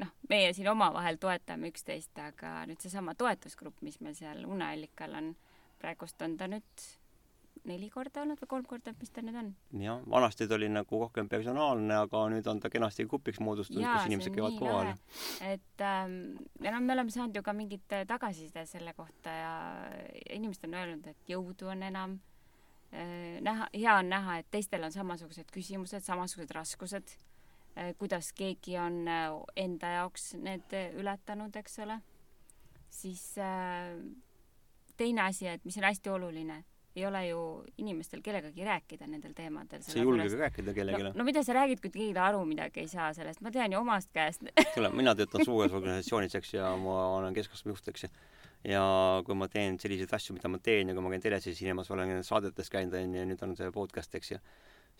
[0.00, 5.32] noh, meie siin omavahel toetame üksteist, aga nüüd seesama toetusgrupp, mis meil seal Uneallikal on,
[5.82, 6.88] praegust on ta nüüd
[7.68, 9.50] neli korda olnud või kolm korda, mis ta nüüd on?
[9.80, 14.08] jah, vanasti ta oli nagu rohkem personaalne, aga nüüd on ta kenasti grupiks moodustunud, kus
[14.10, 14.90] inimesed käivad kohal.
[15.46, 16.18] et ähm,
[16.60, 19.54] ja noh, me oleme saanud ju ka mingit tagasiside selle kohta ja
[20.34, 22.18] inimesed on öelnud, et jõudu on enam
[22.92, 23.40] äh,.
[23.44, 27.16] näha, hea on näha, et teistel on samasugused küsimused, samasugused raskused
[27.78, 29.30] äh,, kuidas keegi on äh,
[29.64, 31.98] enda jaoks need ületanud, eks ole.
[32.90, 33.96] siis äh,
[34.96, 36.64] teine asi, et mis on hästi oluline
[36.94, 37.38] ei ole ju
[37.82, 39.82] inimestel kellegagi rääkida nendel teemadel.
[39.82, 41.12] sa ei julge ka rääkida kellelegi no,?
[41.18, 44.12] no mida sa räägid, kui keegi aru midagi ei saa sellest, ma tean ju omast
[44.14, 48.10] käest kuule, mina töötan suures organisatsioonis, eks, ja ma olen keskastme juht, eks ju.
[48.70, 48.84] ja
[49.26, 52.22] kui ma teen selliseid asju, mida ma teen ja kui ma käin teles esinemas, olen
[52.26, 54.40] saadetes käinud, on ju, nüüd on see podcast, eks ju,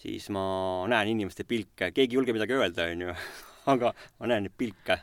[0.02, 0.44] siis ma
[0.90, 3.14] näen inimeste pilke, keegi ei julge midagi öelda, on ju,
[3.76, 4.98] aga ma näen neid pilke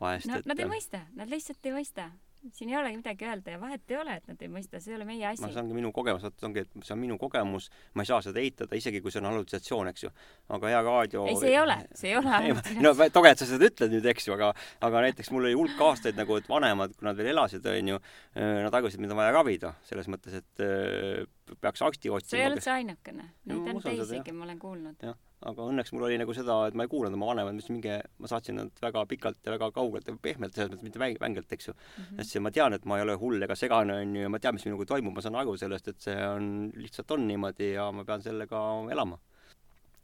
[0.00, 0.28] vahest.
[0.28, 0.52] no et...
[0.52, 2.10] nad ei mõista, nad lihtsalt ei mõista
[2.52, 4.98] siin ei olegi midagi öelda ja vahet ei ole, et nad ei mõista, see ei
[4.98, 5.42] ole meie asi.
[5.44, 8.42] see ongi minu kogemus, vot ongi, et see on minu kogemus, ma ei saa seda
[8.42, 10.12] eitada, isegi kui see on hallutsatsioon, eks ju.
[10.56, 12.84] aga hea raadio ei, see ei ole, see ei ole hallutsatsioon.
[12.84, 14.52] no tore, et sa seda ütled nüüd, eks ju, aga,
[14.88, 18.00] aga näiteks mul oli hulk aastaid nagu, et vanemad, kui nad veel elasid, onju,
[18.36, 22.36] nad arvasid, mind on vaja ravida, selles mõttes, et peaks arsti otsima.
[22.36, 25.00] sa ei ole see ainukene, neid on teisigi, ma olen kuulnud.
[25.04, 25.16] jah
[25.48, 27.98] aga õnneks mul oli nagu seda, et ma ei kuulanud oma vanemaid, ma ütlesin, minge,
[28.22, 31.52] ma saatsin nad väga pikalt ja väga kaugelt ja pehmelt, selles mõttes mitte väng-, vängelt,
[31.52, 31.84] eks ju mm.
[31.98, 32.22] -hmm.
[32.22, 34.56] ütlesin, ma tean, et ma ei ole hull ega segane, on ju, ja ma tean,
[34.56, 36.48] mis minuga toimub, ma saan aru sellest, et see on,
[36.80, 38.64] lihtsalt on niimoodi ja ma pean sellega
[38.96, 39.20] elama.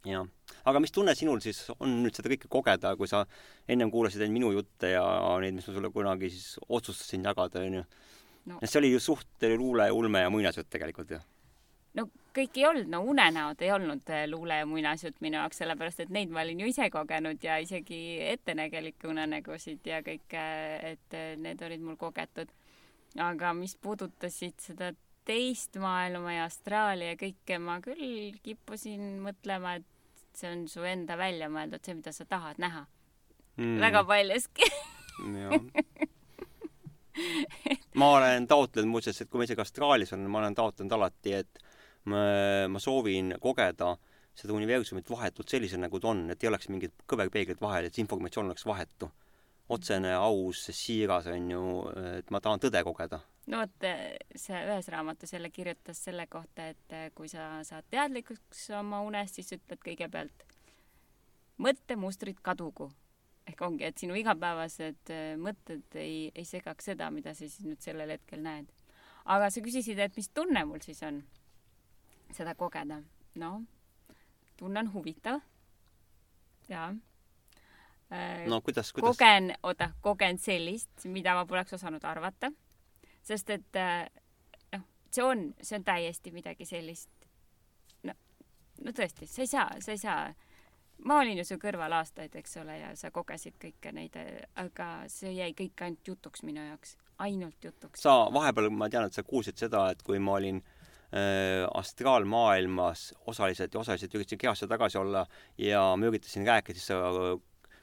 [0.04, 0.28] jah.
[0.64, 3.26] aga mis tunne sinul siis on nüüd seda kõike kogeda, kui sa
[3.68, 5.04] ennem kuulasid ainult minu jutte ja
[5.40, 7.84] neid, mis ma sulle kunagi siis otsustasin jagada, on ju
[8.46, 8.60] no.?
[8.64, 11.20] see oli ju suht luule, ulme ja muinasjutt tegelikult ju
[11.94, 16.04] no kõik ei olnud, no unenäod ei olnud äh, luule ja muinasjutt minu jaoks, sellepärast
[16.04, 20.42] et neid ma olin ju ise kogenud ja isegi ettenägelikke unenägusid ja kõike,
[20.92, 22.50] et äh, need olid mul kogetud.
[23.18, 24.92] aga mis puudutasid seda
[25.26, 29.86] teist maailma ja Austraalia ja kõike, ma küll kippusin mõtlema, et
[30.36, 32.86] see on su enda välja mõeldud, see, mida sa tahad näha.
[33.58, 33.80] Mm..
[33.82, 34.70] väga paljuski.
[38.00, 41.58] Ma olen taotlenud muuseas, et kui ma isegi Austraalias olen, ma olen taotlenud alati, et
[42.08, 43.96] ma, soovin kogeda
[44.40, 48.04] seda universumit vahetult sellisena, nagu ta on, et ei oleks mingit kõverpeeglit vahel, et see
[48.04, 49.10] informatsioon oleks vahetu.
[49.70, 51.60] otsene, aus, siiras, on ju,
[52.18, 53.20] et ma tahan tõde kogeda.
[53.46, 53.84] no vot,
[54.34, 59.52] see ühes raamatus jälle kirjutas selle kohta, et kui sa saad teadlikuks oma unest, siis
[59.58, 60.46] ütled kõigepealt
[61.58, 62.90] mõttemustrid kadugu.
[63.46, 68.10] ehk ongi, et sinu igapäevased mõtted ei, ei segaks seda, mida sa siis nüüd sellel
[68.10, 68.66] hetkel näed.
[69.24, 71.22] aga sa küsisid, et mis tunne mul siis on
[72.32, 73.02] seda kogeda.
[73.34, 73.62] noh,
[74.56, 75.40] tunne on huvitav.
[76.68, 76.94] jaa.
[78.46, 79.16] no kuidas, kuidas?
[79.16, 82.52] kogen, oota, kogen sellist, mida ma poleks osanud arvata.
[83.22, 83.80] sest et
[84.72, 87.10] noh, see on, see on täiesti midagi sellist.
[88.02, 88.14] no,
[88.84, 90.32] no tõesti, sa ei saa, sa ei saa
[91.04, 94.16] ma olin ju su kõrval aastaid, eks ole, ja sa kogesid kõike neid,
[94.60, 98.02] aga see jäi kõik ainult jutuks minu jaoks, ainult jutuks.
[98.02, 100.79] sa vahepeal, ma tean, et sa kuulsid seda, et kui ma olin äh,
[101.74, 105.26] astraalmaailmas osaliselt ja osaliselt üritasin kehasse tagasi olla
[105.58, 107.00] ja ma üritasin rääkida, siis sa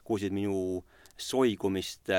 [0.04, 0.84] kuulsid minu
[1.18, 2.10] soigumist,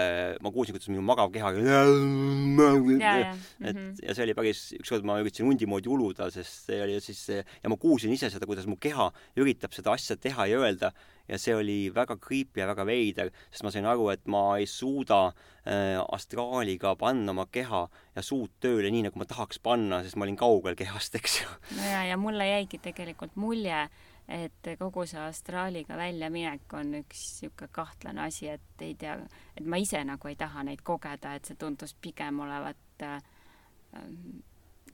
[0.43, 1.83] ma kuulsin, kuidas minu magav keha ja, ja.
[3.69, 3.93] et mm -hmm.
[4.03, 7.69] ja see oli päris, ükskord ma üritasin hundi moodi uluda, sest see oli siis ja
[7.69, 10.91] ma kuulsin ise seda, kuidas mu keha üritab seda asja teha ja öelda
[11.29, 14.67] ja see oli väga creepy ja väga veider, sest ma sain aru, et ma ei
[14.69, 17.85] suuda äh, astraaliga panna oma keha
[18.15, 21.49] ja suud tööle nii, nagu ma tahaks panna, sest ma olin kaugel kehast, eks ju.
[21.83, 23.85] ja, ja mulle jäigi tegelikult mulje,
[24.29, 29.15] et kogu see astraaliga väljaminek on üks niisugune kahtlane asi, et ei tea,
[29.57, 33.17] et ma ise nagu ei taha neid kogeda, et see tundus pigem olevat äh,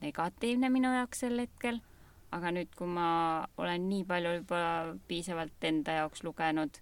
[0.00, 1.82] negatiivne minu jaoks sel hetkel.
[2.36, 3.08] aga nüüd, kui ma
[3.62, 4.60] olen nii palju juba
[5.08, 6.80] piisavalt enda jaoks lugenud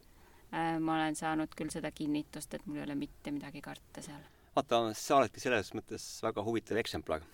[0.54, 4.33] äh,, ma olen saanud küll seda kinnitust, et mul ei ole mitte midagi karta seal
[4.54, 7.24] vaata, sa oledki selles mõttes väga huvitav eksemplar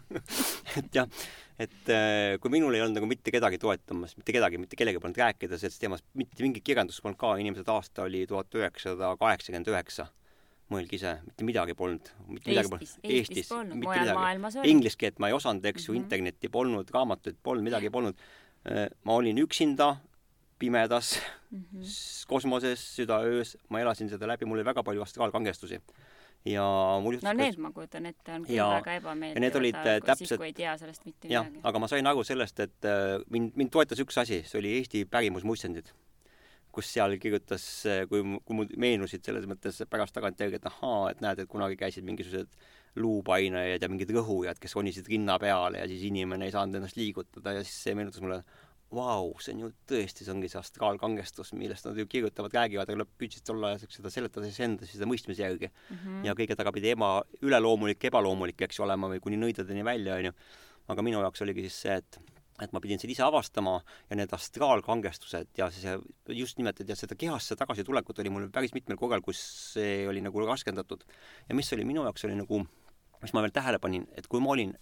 [0.78, 1.06] et jah,
[1.60, 5.20] et äh, kui minul ei olnud nagu mitte kedagi toetamas, mitte kedagi, mitte kellegagi polnud
[5.22, 10.10] rääkida sellest teemast, mitte mingit kirjandust polnud ka, inimesed aasta oli tuhat üheksasada kaheksakümmend üheksa.
[10.72, 12.06] mõelge ise, mitte midagi polnud.
[12.48, 14.70] Eestis, Eestis polnud, maailmas oli.
[14.72, 18.16] Inglise keelt ma ei osanud, eks ju mm -hmm., internetti polnud, raamatuid polnud, midagi polnud.
[18.64, 19.96] Äh, ma olin üksinda
[20.58, 21.18] pimedas
[21.50, 22.24] mm, -hmm.
[22.28, 25.80] kosmoses, südaöös, ma elasin seda läbi, mul oli väga palju astraalkangestusi
[26.48, 26.64] ja
[27.02, 29.98] mul juhtus no need ma kujutan ette, on küll ja, väga ebameeldivad, need olid äh,
[30.02, 31.64] täpselt siis, kui ei tea sellest mitte jah, midagi.
[31.70, 35.04] aga ma sain aru sellest, et äh, mind, mind toetas üks asi, see oli Eesti
[35.10, 35.92] pärimusmuistendid,
[36.74, 41.22] kus seal kirjutas, äh, kui, kui mul meenusid selles mõttes pärast tagantjärgi, et ahaa, et
[41.22, 42.50] näed, et kunagi käisid mingisugused
[42.98, 47.54] luupainajad ja mingid rõhujad, kes ronisid rinna peale ja siis inimene ei saanud ennast liigutada
[47.56, 48.42] ja siis see meenutas mulle,
[48.92, 53.02] vau, see on ju tõesti, see ongi see astraalkangestus, millest nad ju kirjutavad, räägivad, aga
[53.02, 55.96] nad püüdsid ajal seda seletada siis enda seda mõistmise järgi mm.
[55.96, 56.26] -hmm.
[56.28, 60.34] ja kõige taga pidi ema, üleloomulik, ebaloomulik, eks ju, olema või kuni nõidadeni välja, onju.
[60.92, 62.20] aga minu jaoks oligi siis see, et
[62.62, 63.78] et ma pidin seda ise avastama
[64.10, 65.96] ja need astraalkangestused ja see
[66.28, 69.40] just nimelt, et ja seda kehasse tagasitulekut oli mul päris mitmel korral, kus
[69.72, 71.04] see oli nagu raskendatud.
[71.48, 72.62] ja mis oli minu jaoks oli nagu,
[73.22, 74.76] mis ma veel tähele panin, et kui ma olin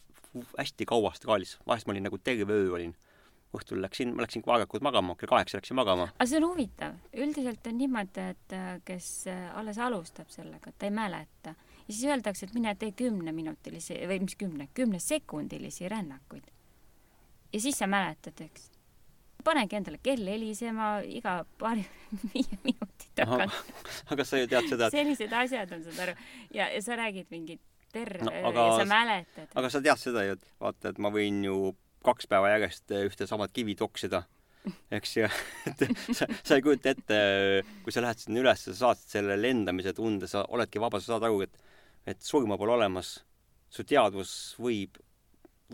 [0.58, 2.94] hästi kaua astraalis, vahest ma olin nagu terve öö olin
[3.56, 6.10] õhtul läksin, ma läksin vaegakult magama, kell kaheksa läksin magama.
[6.12, 10.86] aga see on huvitav, üldiselt on niimoodi, et äh, kes äh, alles alustab sellega, ta
[10.86, 11.54] ei mäleta
[11.90, 16.44] ja siis öeldakse, et mine tee kümneminutilisi või mis kümne, kümnesekundilisi rännakuid.
[17.52, 18.70] ja siis sa mäletad, eks.
[19.44, 21.82] panegi endale kell helisema iga paari,
[22.34, 23.74] viie minuti tagant.
[24.06, 24.94] aga sa ju tead seda et...
[24.94, 26.16] sellised asjad on, saad aru,
[26.54, 29.54] ja, ja sa räägid mingit terve no, aga, ja sa mäletad.
[29.54, 33.06] aga sa tead seda ju, et vaata, et ma võin ju kaks päeva järjest eh,
[33.08, 34.22] ühte samat kivi toksida,
[34.92, 35.28] eks ju,
[35.68, 35.84] et
[36.16, 37.18] sa, sa ei kujuta ette,
[37.84, 41.28] kui sa lähed sinna üles, sa saad selle lendamise tunde, sa oledki vaba, sa saad
[41.28, 41.60] aru, et
[42.08, 43.18] et surma pole olemas,
[43.68, 44.96] su teadvus võib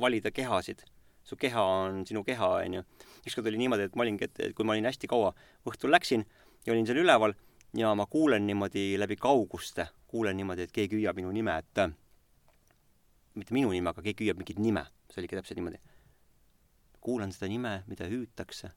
[0.02, 0.82] valida kehasid,
[1.24, 2.82] su keha on sinu keha, onju.
[3.22, 5.30] ükskord oli niimoodi, et ma olingi, et kui ma olin hästi kaua,
[5.70, 6.26] õhtul läksin
[6.66, 7.36] ja olin seal üleval
[7.78, 11.84] ja ma kuulen niimoodi läbi kauguste, kuulen niimoodi, et keegi hüüab minu nime, et
[13.38, 15.78] mitte minu nime, aga keegi hüüab mingit nime, see oligi täpselt niimoodi
[17.06, 18.72] kuulan seda nime, mida hüütakse,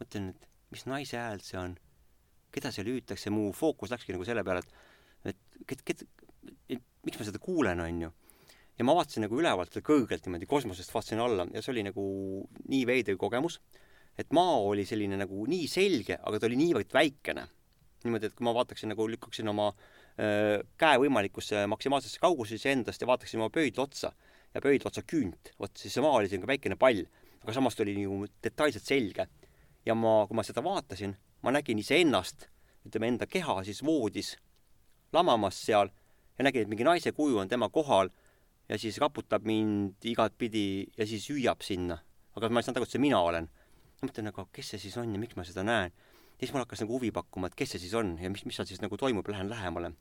[0.00, 1.76] mõtlen, et mis naise hääl see on,
[2.52, 4.90] keda seal hüütakse, mu fookus läkski nagu selle peale, et
[5.32, 6.06] et ket-, ket-,
[6.72, 8.10] et miks ma seda kuulen, on ju.
[8.78, 12.04] ja ma vaatasin nagu ülevalt kõrgelt niimoodi kosmosest, vaatasin alla ja see oli nagu
[12.72, 13.60] nii veider kogemus,
[14.18, 17.46] et maa oli selline nagu nii selge, aga ta oli niivõrd väikene.
[18.02, 23.06] niimoodi, et kui ma vaataksin nagu, lükkaksin oma öö, käe võimalikusse maksimaalsesse kaugusesse endast ja
[23.06, 24.10] vaataksin oma pöidla otsa
[24.54, 27.06] ja pöidla otsa küünt, vot siis see maa oli selline väikene pall
[27.42, 29.26] aga samas ta oli nagu detailselt selge.
[29.86, 32.46] ja ma, kui ma seda vaatasin, ma nägin iseennast,
[32.86, 34.36] ütleme enda keha siis voodis
[35.12, 35.90] lamamas seal
[36.38, 38.10] ja nägin, et mingi naise kuju on tema kohal
[38.68, 41.98] ja siis raputab mind igatpidi ja siis hüüab sinna.
[42.36, 43.48] aga ma ei saanud aru, et see mina olen.
[44.00, 45.92] ma mõtlen, aga kes see siis on ja miks ma seda näen.
[45.92, 48.56] ja siis mul hakkas nagu huvi pakkuma, et kes see siis on ja mis, mis
[48.56, 49.92] seal siis nagu toimub, lähen lähemale.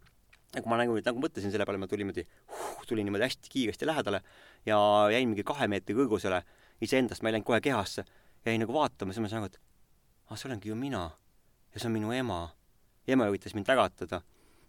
[0.55, 3.49] ja kui ma nagu, nagu mõtlesin selle peale, ma tulin niimoodi uh,, tulin niimoodi hästi
[3.51, 4.21] kiiresti lähedale
[4.65, 4.77] ja
[5.11, 6.43] jäin mingi kahe meetri kõrgusele
[6.81, 8.05] iseendast, ma ei läinud kohe kehasse.
[8.45, 9.59] jäin nagu vaatama, siis ma sain aru, et
[10.29, 11.09] ah, see olengi ju mina.
[11.73, 12.41] ja see on minu ema.
[13.07, 14.21] ema üritas mind äratada.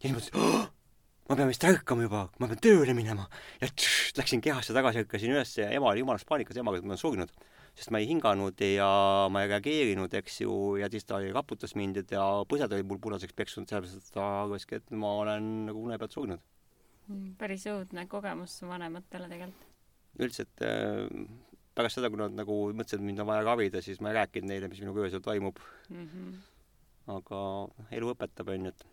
[0.03, 0.68] ja siis mõtlesin oh,,
[1.29, 3.27] ma pean vist ärkama juba, ma pean tööle minema.
[3.62, 6.94] ja tš, läksin kehasse tagasi, ärkasin üles ja ema oli jumalast paanikas, emaga, et ma
[6.94, 7.35] olen surnud.
[7.72, 8.88] sest ma ei hinganud ja
[9.33, 13.33] ma ei reageerinud, eks ju, ja siis ta raputas mind ja põsed olid mul punaseks
[13.33, 16.42] peksunud, sellepärast et ta arvaski, et ma olen nagu une pealt surnud.
[17.38, 19.64] Päris õudne kogemus vanematele tegelikult.
[20.20, 21.09] üldiselt äh,
[21.76, 24.50] pärast seda, kui nad nagu mõtlesid, et mind on vaja ravida, siis ma ei rääkinud
[24.50, 26.08] neile, mis minuga öösel toimub mm.
[26.08, 26.35] -hmm.
[27.16, 27.38] aga
[27.98, 28.85] elu õpetab, on ju, et,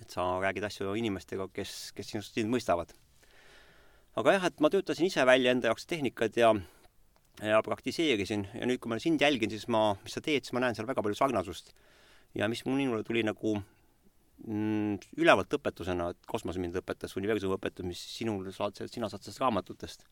[0.00, 2.92] et sa räägid asju inimestega, kes, kes sinust, sind mõistavad.
[4.16, 6.54] aga jah, et ma töötasin ise välja enda jaoks tehnikad ja
[7.40, 10.60] ja praktiseerisin ja nüüd, kui ma sind jälgin, siis ma, mis sa teed, siis ma
[10.60, 11.72] näen seal väga palju sarnasust.
[12.34, 13.54] ja mis minule tuli nagu
[14.46, 19.42] mm, ülevalt õpetusena, et kosmos mind õpetas, universum õpetas, mis sinul saad, sina saad sellest
[19.42, 20.06] raamatutest.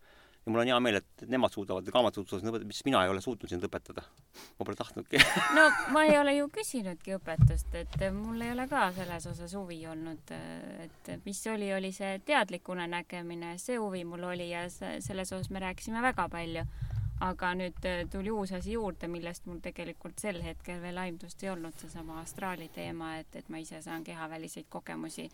[0.47, 3.51] Ja mul on hea meel, et nemad suudavad raamatud õpetada, mis mina ei ole suutnud
[3.53, 4.05] sind õpetada.
[4.59, 5.21] ma pole tahtnudki
[5.59, 9.83] no ma ei ole ju küsinudki õpetust, et mul ei ole ka selles osas huvi
[9.87, 10.33] olnud,
[10.87, 15.61] et mis oli, oli see teadlik unenägemine, see huvi mul oli ja selles osas me
[15.67, 16.65] rääkisime väga palju
[17.21, 21.77] aga nüüd tuli uus asi juurde, millest mul tegelikult sel hetkel veel aimdust ei olnud,
[21.77, 25.29] seesama astraali teema, et, et ma ise saan kehaväliseid kogemusi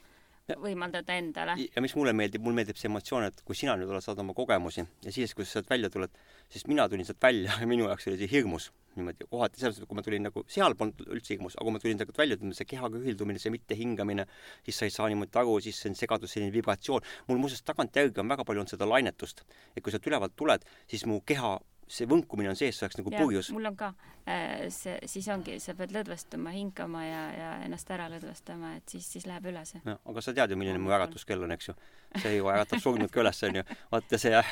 [0.55, 1.57] võimaldada endale.
[1.75, 4.35] ja mis mulle meeldib, mulle meeldib see emotsioon, et kui sina nüüd oled saanud oma
[4.37, 6.13] kogemusi ja siis, kui sa sealt välja tuled,
[6.53, 9.89] siis mina tulin sealt välja ja minu jaoks oli see hirmus niimoodi kohati selles mõttes,
[9.91, 12.57] kui ma tulin nagu, seal polnud üldse hirmus, aga kui ma tulin sealt välja, ütleme
[12.57, 14.27] see kehaga ühildumine, see mittehingamine,
[14.65, 17.05] siis sa ei saa niimoodi aru, siis see on segadus, selline vibratsioon.
[17.29, 21.05] mul muuseas tagantjärgi on väga palju olnud seda lainetust, et kui sealt ülevalt tuled, siis
[21.11, 23.51] mu keha see võnkumine on sees, see oleks nagu ja, põhjus.
[23.55, 23.91] mul on ka
[24.27, 29.07] äh, see, siis ongi, sa pead lõdvestuma, hingama ja, ja ennast ära lõdvestama, et siis,
[29.17, 29.83] siis läheb üle see.
[29.85, 31.77] aga sa tead ju, milline mu äratuskell on, eks ju.
[32.23, 33.65] see ju äratab surnud ka üles, onju.
[33.95, 34.43] vaata see,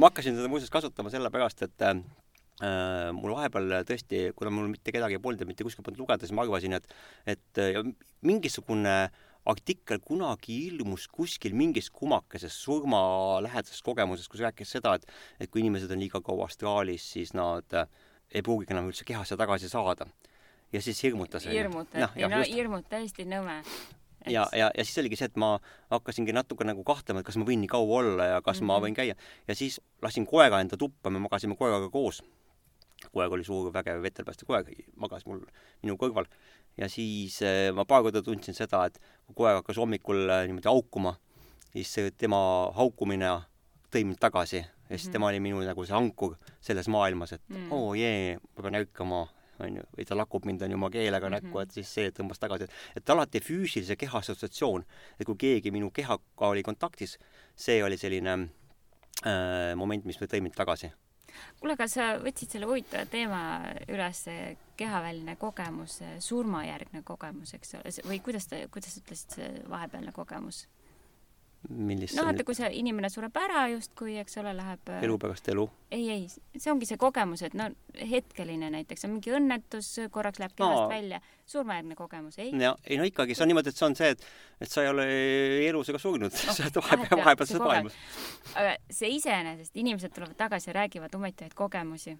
[0.00, 1.96] ma hakkasin seda muuseas kasutama sellepärast, et äh,
[3.16, 6.44] mul vahepeal tõesti, kuna mul mitte kedagi polnud ja mitte kuskil polnud lugeda, siis ma
[6.44, 6.98] arvasin, et,
[7.34, 7.64] et
[8.24, 15.06] mingisugune äh, artikkel kunagi ilmus kuskil mingis kumakeses surmalähedasest kogemusest, kus rääkis seda, et
[15.40, 17.88] et kui inimesed on liiga kaua astraalis, siis nad äh,
[18.34, 20.06] ei pruugigi enam üldse kehasse tagasi saada.
[20.72, 21.46] ja siis hirmutas.
[21.46, 23.60] hirmutati, no, no hirmut täiesti nõme.
[24.26, 25.58] ja, ja, ja siis oligi see, et ma
[25.92, 28.66] hakkasingi natuke nagu kahtlema, et kas ma võin nii kaua olla ja kas mm -hmm.
[28.66, 28.86] ma mhm.
[28.86, 29.14] võin käia.
[29.48, 32.22] ja siis lasin koera enda tuppa, me magasime koeraga koos.
[33.12, 34.64] koer oli suur, vägev vetelpääste koer,
[34.96, 35.40] magas mul
[35.82, 36.26] minu kõrval
[36.76, 40.70] ja siis äh, ma paar korda tundsin seda, et kui koer hakkas hommikul äh, niimoodi
[40.70, 41.14] haukuma,
[41.72, 42.40] siis tema
[42.76, 43.30] haukumine
[43.92, 44.64] tõi mind tagasi.
[44.84, 47.70] Ja siis mm tema oli minu nagu see ankur selles maailmas, et mm.
[47.72, 49.20] Oo oh, jee, ma pean ärkama,
[49.64, 51.46] onju, või ta lakub mind onju oma keelega mm -hmm.
[51.46, 54.84] näkku, et siis see tõmbas tagasi, et, et alati füüsilise keha assotsiatsioon,
[55.18, 57.18] et kui keegi minu kehaga oli kontaktis,
[57.56, 58.34] see oli selline
[59.24, 60.92] äh, moment, mis tõi mind tagasi
[61.60, 63.40] kuule, aga sa võtsid selle huvitava teema
[63.88, 64.24] üles,
[64.78, 70.64] kehaväline kogemus, surmajärgne kogemus, eks ole, või kuidas ta, kuidas ütlesid, see vahepealne kogemus?
[71.68, 75.48] Millist no vaata, kui see inimene sureb ära justkui, eks ole, läheb äh, elu pärast
[75.52, 75.64] elu?
[75.94, 77.70] ei, ei, see ongi see kogemus, et no
[78.10, 80.90] hetkeline näiteks on mingi õnnetus, korraks läheb kehast no.
[80.92, 82.52] välja, surmajärgne kogemus, ei?
[82.60, 84.28] ja ei no ikkagi, see on niimoodi, et see on see, et
[84.64, 85.08] et sa ei ole
[85.68, 87.98] elus ega surnud no,, sa oled vahepeal, vahepealses maailmas.
[88.54, 92.18] aga see iseenesest, inimesed tulevad tagasi ja räägivad huvitavaid kogemusi.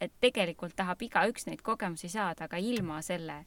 [0.00, 3.42] et tegelikult tahab igaüks neid kogemusi saada, aga ilma selle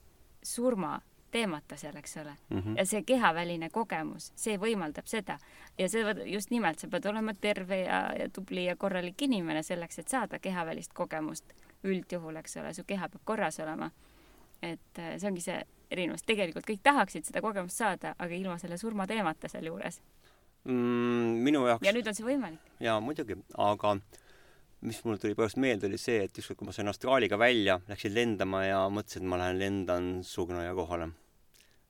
[0.45, 0.99] surma
[1.36, 2.60] teemata seal, eks ole mm.
[2.60, 2.78] -hmm.
[2.78, 5.38] ja see kehaväline kogemus, see võimaldab seda.
[5.78, 10.00] ja see just nimelt, sa pead olema terve ja, ja tubli ja korralik inimene selleks,
[10.00, 11.54] et saada kehavälist kogemust.
[11.84, 13.91] üldjuhul, eks ole, su keha peab korras olema.
[14.62, 18.78] et äh, see ongi see erinevus, tegelikult kõik tahaksid seda kogemust saada, aga ilma selle
[18.78, 20.02] surmateemata sealjuures
[20.63, 21.43] mm,.
[21.50, 21.86] minu jaoks.
[21.86, 22.71] ja nüüd on see võimalik.
[22.80, 23.98] jaa, muidugi, aga
[24.86, 28.15] mis mul tuli pärast meelde, oli see, et ükskord, kui ma sain astraaliga välja, läksin
[28.15, 31.12] lendama ja mõtlesin, et ma lähen lendan surnuaia kohale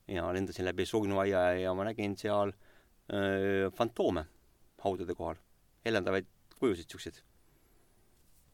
[0.08, 2.54] ja lendasin läbi surnuaia ja ma nägin seal
[3.14, 4.26] öö, fantoome
[4.84, 5.38] haudade kohal,
[5.86, 6.28] helendavaid
[6.60, 7.22] kujusid siukseid.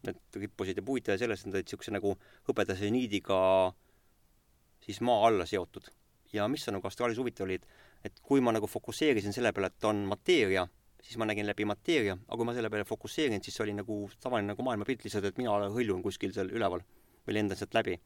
[0.07, 2.15] Need rippusid ja puid ja sellest nad olid siukse nagu
[2.47, 3.39] hõbedase niidiga
[4.81, 5.91] siis maa alla seotud.
[6.33, 7.65] ja mis on nagu astraalis huvitav oli, et,
[8.07, 10.63] et kui ma nagu fokusseerisin selle peale, et on mateeria,
[11.03, 13.97] siis ma nägin läbi mateeria, aga kui ma selle peale fokusseerin, siis see oli nagu
[14.23, 16.85] tavaline nagu maailmapilt lihtsalt, et mina hõljun kuskil seal üleval
[17.27, 17.97] või lendan sealt läbi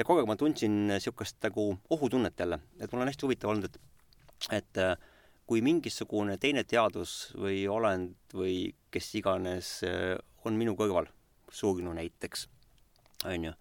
[0.00, 3.68] ja kogu aeg ma tundsin niisugust nagu ohutunnet jälle, et mul on hästi huvitav olnud,
[3.68, 4.94] et et äh,
[5.46, 10.14] kui mingisugune teine teadus või olend või kes iganes äh,
[10.48, 11.10] on minu kõrval,
[11.52, 12.46] surnu näiteks,
[13.28, 13.52] on ju,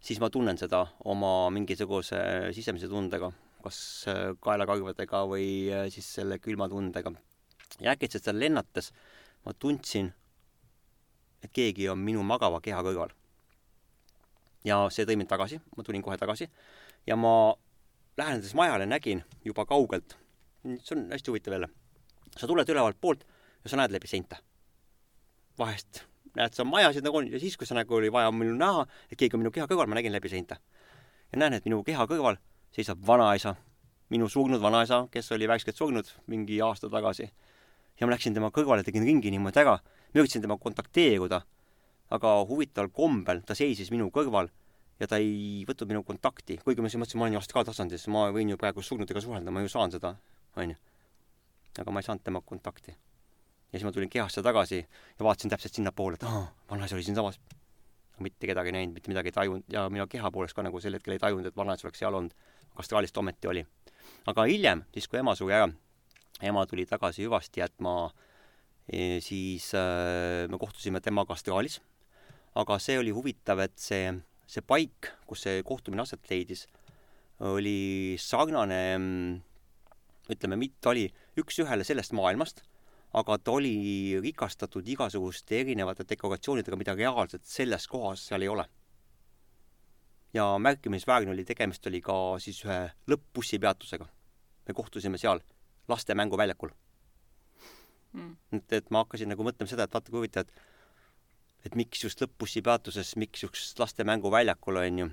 [0.00, 2.20] siis ma tunnen seda oma mingisuguse
[2.56, 3.28] sisemise tundega,
[3.66, 5.48] kas äh, kaelakarvadega või
[5.92, 7.12] siis selle külma tundega.
[7.80, 8.92] ja äkitselt seal lennates
[9.44, 10.08] ma tundsin,
[11.44, 13.12] et keegi on minu magava keha kõrval
[14.64, 16.48] ja see tõi mind tagasi, ma tulin kohe tagasi
[17.06, 17.54] ja ma
[18.16, 20.16] lähenedes majale nägin juba kaugelt,
[20.64, 21.68] see on hästi huvitav jälle,
[22.36, 23.24] sa tuled ülevalt poolt
[23.64, 24.40] ja sa näed läbi seinte.
[25.58, 26.04] vahest
[26.34, 29.18] näed sa majasid nagu on ja siis, kui sa nagu oli vaja mul näha, et
[29.18, 30.58] keegi on minu keha kõrval, ma nägin läbi seinte.
[31.32, 32.40] ja näen, et minu keha kõrval
[32.74, 33.54] seisab vanaisa,
[34.10, 37.30] minu surnud vanaisa, kes oli värskelt surnud mingi aasta tagasi.
[38.00, 41.42] ja ma läksin tema kõrvale, tegin ringi niimoodi ära, ma üritasin temaga kontakteeruda
[42.14, 44.50] aga huvitaval kombel ta seisis minu kõrval
[45.00, 48.28] ja ta ei võtnud minu kontakti, kuigi ma siis mõtlesin, ma olen ju astraaltasandis, ma
[48.34, 50.14] võin ju praegu surnutega suhelda, ma ju saan seda,
[50.60, 50.76] onju.
[51.82, 52.94] aga ma ei saanud temaga kontakti.
[52.94, 57.40] ja siis ma tulin kehasse tagasi ja vaatasin täpselt sinnapoole, et aa, vanaisa oli siinsamas.
[58.20, 60.94] mitte kedagi ei näinud, mitte midagi ei tajunud ja minu keha poolest ka nagu sel
[60.94, 62.34] hetkel ei tajunud, et vanaisa oleks seal olnud.
[62.78, 63.66] astraalist ometi oli.
[64.26, 65.68] aga hiljem, siis kui ema suri ära,
[66.42, 68.12] ema tuli tagasi hüvasti jätma,
[68.86, 71.80] e, siis äh, me kohtusime temaga astraalis.
[72.54, 74.12] Aga see oli huvitav, et see,
[74.46, 76.66] see paik, kus see kohtumine aset leidis,
[77.44, 78.82] oli sarnane,
[80.30, 81.08] ütleme, mitte oli
[81.40, 82.62] üks-ühele sellest maailmast
[83.14, 83.74] aga ta oli
[84.22, 88.66] rikastatud igasuguste erinevate dekoratsioonidega, mida reaalselt selles kohas seal ei ole.
[90.34, 92.78] ja märkimisväärne oli, tegemist oli ka siis ühe
[93.10, 94.06] lõppbussipeatusega.
[94.66, 95.40] me kohtusime seal
[95.88, 96.72] laste mänguväljakul
[98.12, 98.36] mm..
[98.52, 100.73] et, et ma hakkasin nagu mõtlema seda, et vaata kui huvitav, et
[101.64, 105.10] et miks just lõppbussipeatuses, miks just laste mänguväljakul, on ju.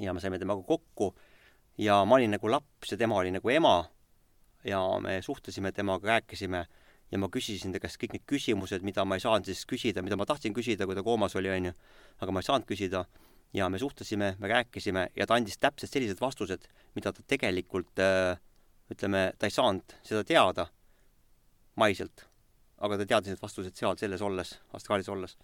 [0.00, 1.12] ja me saime temaga kokku
[1.78, 3.84] ja ma olin nagu laps ja tema oli nagu ema
[4.64, 6.66] ja me suhtlesime temaga, rääkisime
[7.10, 10.16] ja ma küsisin ta käest kõik need küsimused, mida ma ei saanud siis küsida, mida
[10.16, 11.72] ma tahtsin küsida, kui ta koomas oli, onju,
[12.20, 13.04] aga ma ei saanud küsida
[13.56, 18.36] ja me suhtlesime, me rääkisime ja ta andis täpselt sellised vastused, mida ta tegelikult äh,
[18.92, 20.68] ütleme, ta ei saanud seda teada
[21.78, 22.26] maiselt,
[22.84, 25.36] aga ta teadis need vastused seal selles olles, astraalis olles.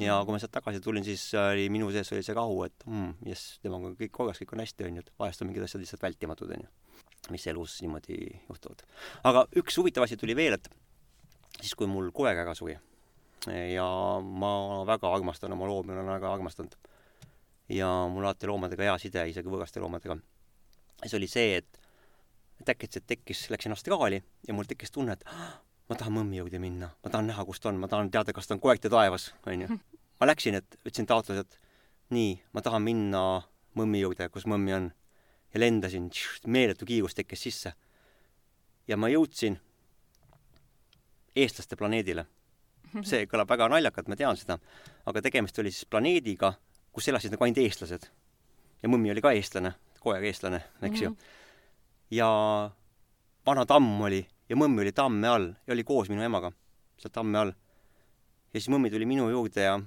[0.00, 3.12] Ja kui ma sealt tagasi tulin, siis oli minu sees oli see rahu, et mm,
[3.30, 6.02] jess, temaga on kõik korras, kõik on hästi, onju, et vahest on mingid asjad lihtsalt
[6.02, 6.72] vältimatud, onju
[7.32, 8.18] mis elus niimoodi
[8.48, 8.82] juhtuvad.
[9.24, 10.68] aga üks huvitav asi tuli veel, et
[11.60, 12.76] siis, kui mul koer ära suri
[13.48, 13.86] ja
[14.24, 16.76] ma väga armastan oma loomi, olen väga armastanud.
[17.68, 20.18] ja mul alati loomadega hea side, isegi võõraste loomadega.
[21.02, 21.80] siis oli see, et,
[22.60, 25.60] et äkitselt tekkis, läksin astraali ja mul tekkis tunne, et ah,
[25.94, 28.48] ma tahan mõmmi juurde minna, ma tahan näha, kus ta on, ma tahan teada, kas
[28.50, 29.76] ta on koerte taevas, onju.
[30.18, 31.58] ma läksin, et võtsin taotluse, et
[32.14, 33.20] nii, ma tahan minna
[33.78, 34.88] mõmmi juurde, kus mõmmi on
[35.54, 36.08] ja lendasin,
[36.50, 37.72] meeletu kiirus tekkis sisse.
[38.88, 39.60] ja ma jõudsin
[41.36, 42.26] eestlaste planeedile.
[43.02, 44.58] see kõlab väga naljakalt, ma tean seda,
[45.06, 46.56] aga tegemist oli siis planeediga,
[46.92, 48.10] kus elasid nagu ainult eestlased.
[48.82, 51.16] ja mõmmi oli ka eestlane, koer eestlane, eks ju.
[52.10, 52.30] ja
[53.46, 56.52] vana tamm oli ja mõmmi oli tamme all ja oli koos minu emaga
[57.00, 57.52] seal tamme all.
[58.52, 59.78] ja siis mõmmi tuli minu juurde ja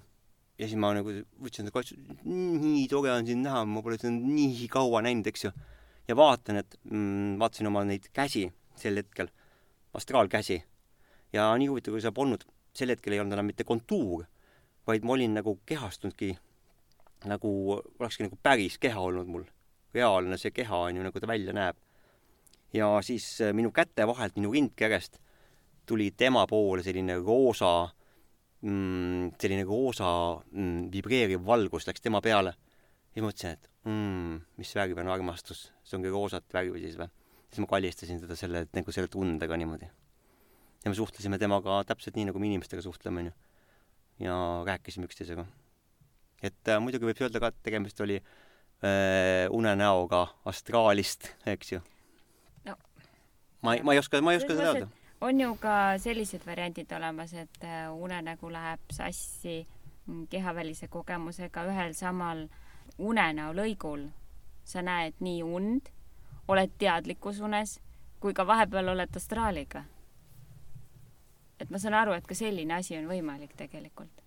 [0.58, 4.26] ja siis ma nagu võtsin seda kaitse, nii tore on sind näha, ma pole sind
[4.26, 5.52] nii kaua näinud, eks ju.
[6.08, 8.48] ja vaatan, et mm, vaatasin oma neid käsi
[8.78, 9.30] sel hetkel,
[9.98, 10.64] astraalkäsi.
[11.34, 14.26] ja nii huvitav, kui see polnud, sel hetkel ei olnud enam mitte kontuur,
[14.88, 16.34] vaid ma olin nagu kehastunudki
[17.30, 17.52] nagu,
[18.00, 19.46] olekski nagu päris keha olnud mul.
[19.94, 21.78] reaalne see keha on ju, nagu ta välja näeb.
[22.74, 25.22] Ja siis äh, minu käte vahelt, minu rindkerest
[25.88, 27.88] tuli tema poole selline roosa
[28.62, 30.10] mm, selline roosa
[30.52, 32.54] mm, vibreeriv valgus läks tema peale.
[33.16, 37.10] ja mõtlesin, et mm, mis värv on armastus, see ongi roosat värvi siis või.
[37.50, 39.90] siis ma kallistasin teda selle, nagu selle tundega niimoodi.
[40.84, 43.36] ja me suhtlesime temaga täpselt nii, nagu me inimestega suhtleme, onju.
[44.28, 44.36] ja
[44.68, 45.48] rääkisime üksteisega.
[46.42, 51.86] et äh, muidugi võib öelda ka, et tegemist oli äh, unenäoga astraalist, eks ju.
[53.62, 54.88] Ma ei, ma ei oska, ma ei oska seda öelda
[55.22, 59.68] on ju ka sellised variandid olemas, et äh, unenägu läheb sassi
[60.30, 62.48] kehavälise kogemusega ühel samal
[62.98, 64.08] unenäo lõigul.
[64.68, 65.90] sa näed nii und,
[66.48, 67.80] oled teadlikus unes
[68.20, 69.84] kui ka vahepeal oled astraaliga.
[71.60, 74.27] et ma saan aru, et ka selline asi on võimalik tegelikult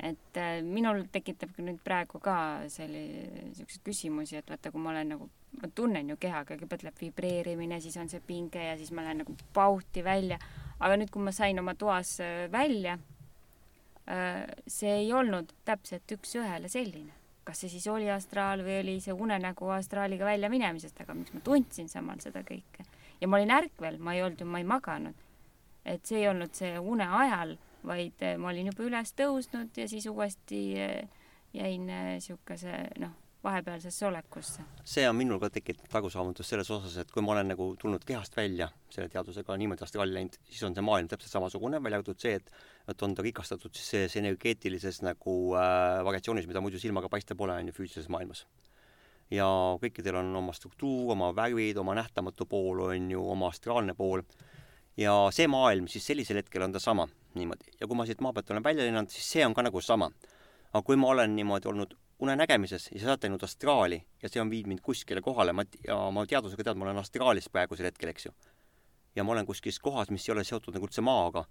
[0.00, 2.36] et äh, minul tekitab nüüd praegu ka
[2.72, 5.28] selli-, siukseid küsimusi, et vaata, kui ma olen nagu,
[5.60, 9.22] ma tunnen ju kehaga, kõigepealt läheb vibreerimine, siis on see pinge ja siis ma lähen
[9.22, 10.40] nagu pauhti välja.
[10.82, 12.96] aga nüüd, kui ma sain oma toas äh, välja,
[14.10, 17.12] äh, see ei olnud täpselt üks-ühele selline.
[17.44, 21.40] kas see siis oli astraal või oli see unenägu astraaliga välja minemisest, aga miks ma
[21.42, 22.86] tundsin samal seda kõike.
[23.20, 25.28] ja ma olin ärkvel, ma ei olnud ju, ma ei maganud.
[25.84, 29.88] et see ei olnud see une ajal vaid eh, ma olin juba üles tõusnud ja
[29.90, 31.26] siis uuesti eh,
[31.56, 34.62] jäin niisuguse eh, noh, vahepealsesse olekusse.
[34.84, 38.36] see on minul ka tekitanud arusaamatus selles osas, et kui ma olen nagu tulnud kehast
[38.36, 42.36] välja selle teadusega niimoodi astraali läinud, siis on see maailm täpselt samasugune, välja arvatud see,
[42.38, 42.52] et
[42.88, 47.54] et on ta rikastatud siis selles energeetilises nagu äh, variatsioonis, mida muidu silmaga paista pole,
[47.54, 48.46] on ju, füüsilises maailmas.
[49.30, 49.46] ja
[49.82, 54.22] kõikidel on oma struktuur, oma värvid, oma nähtamatu pool, on ju, oma astraalne pool
[54.96, 57.08] ja see maailm siis sellisel hetkel on ta sama
[57.38, 57.74] niimoodi.
[57.80, 60.10] ja kui ma siit maa pealt olen välja lennanud, siis see on ka nagu sama.
[60.72, 64.50] aga kui ma olen niimoodi olnud unenägemises ja sa oled läinud astraali ja see on
[64.50, 68.26] viinud mind kuskile kohale, ma, ja ma teadvusega tean, ma olen astraalis praegusel hetkel, eks
[68.28, 68.34] ju.
[69.16, 71.44] ja ma olen kuskil kohas, mis ei ole seotud nagu üldse maaga,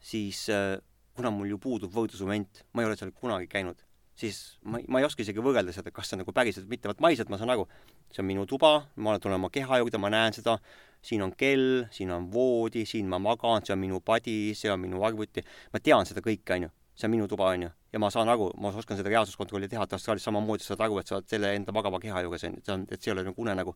[0.00, 0.76] siis äh,
[1.16, 3.80] kuna mul ju puudub võrdlusmoment, ma ei ole seal kunagi käinud,
[4.18, 6.90] siis ma, ma ei oska isegi võrrelda seda, kas see on nagu päriselt või mitte,
[6.90, 7.66] vaat maiselt ma saan aru,
[8.12, 10.58] see on minu tuba, ma tulen oma keha juurde, ma näen seda,
[11.02, 14.80] siin on kell, siin on voodi, siin ma magan, see on minu padi, see on
[14.82, 16.72] minu arvuti, ma tean seda kõike, on ju.
[16.92, 19.94] see on minu tuba, onju, ja ma saan aru, ma oskan seda reaalsuskontrolli teha, et
[19.96, 22.84] astraalis samamoodi saad aru, et sa oled selle enda magava keha juures, onju, see on,
[22.92, 23.74] et see ei ole nagu unenägu.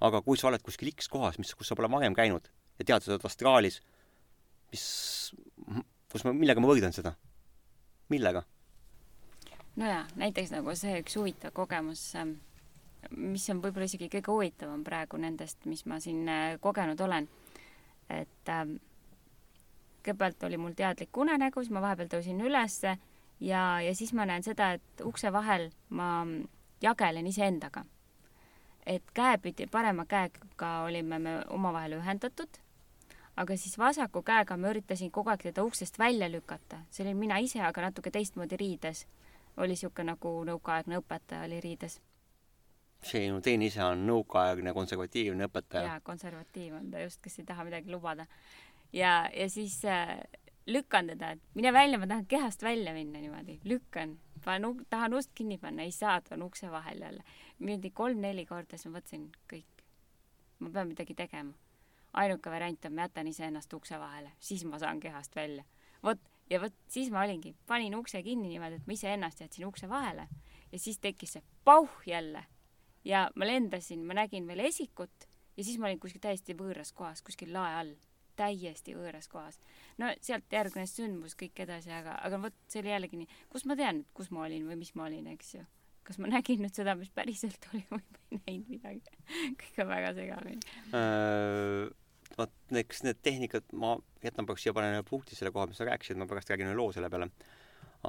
[0.00, 2.48] aga kui sa oled kuskil X kohas, mis, kus sa pole varem käinud
[2.80, 3.80] ja tead, sa oled astraalis,
[4.72, 4.84] mis,
[6.10, 7.14] kus ma, millega ma võrdlen seda?
[8.10, 8.42] millega?
[9.76, 12.38] Nojah, näiteks nagu see üks huvitav kogemus, ähm,
[13.16, 17.28] mis on võib-olla isegi kõige huvitavam praegu nendest, mis ma siin äh, kogenud olen.
[18.10, 18.76] et ähm,
[20.00, 22.96] kõigepealt oli mul teadlik unenägu, siis ma vahepeal tõusin ülesse
[23.40, 26.26] ja, ja siis ma näen seda, et ukse vahel ma
[26.82, 27.84] jagelen iseendaga.
[28.86, 32.48] et käepidi, parema käega olime me omavahel ühendatud,
[33.36, 37.38] aga siis vasaku käega ma üritasin kogu aeg teda uksest välja lükata, see olin mina
[37.38, 39.06] ise, aga natuke teistmoodi riides.
[39.60, 42.00] Oli niisugune nagu nõukaaegne õpetaja oli riides
[43.04, 45.86] sinu teine ise on nõukaaegne konservatiivne õpetaja.
[45.86, 48.26] jaa, konservatiiv on ta just, kes ei taha midagi lubada.
[48.92, 50.18] ja, ja siis äh,
[50.66, 55.32] lükkan teda, et mine välja, ma tahan kehast välja minna niimoodi, lükkan, panen, tahan ust
[55.34, 57.24] kinni panna, ei saa, ta on ukse vahel jälle.
[57.58, 59.84] niimoodi kolm-neli korda, siis ma mõtlesin, kõik,
[60.58, 61.54] ma pean midagi tegema.
[62.12, 65.64] ainuke variant on, ma jätan iseennast ukse vahele, siis ma saan kehast välja.
[66.02, 66.20] vot,
[66.50, 70.28] ja vot siis ma olingi, panin ukse kinni niimoodi, et ma iseennast jätsin ukse vahele
[70.72, 72.44] ja siis tekkis see pauh jälle
[73.04, 77.22] ja ma lendasin, ma nägin veel esikut ja siis ma olin kuskil täiesti võõras kohas,
[77.26, 77.96] kuskil lae all,
[78.38, 79.60] täiesti võõras kohas.
[79.98, 83.76] no sealt järgnes sündmus kõik edasi, aga, aga vot see oli jällegi nii, kus ma
[83.78, 85.64] tean, kus ma olin või mis ma olin, eks ju.
[86.06, 89.18] kas ma nägin nüüd seda, mis päriselt oli või ma ei näinud midagi
[89.60, 91.99] kõik on väga segamini äh,.
[92.38, 95.88] Vot eks need tehnikad, ma jätan praegu siia panen ühe punkti selle koha, mis sa
[95.88, 97.30] rääkisid, ma pärast räägin ühe loo selle peale.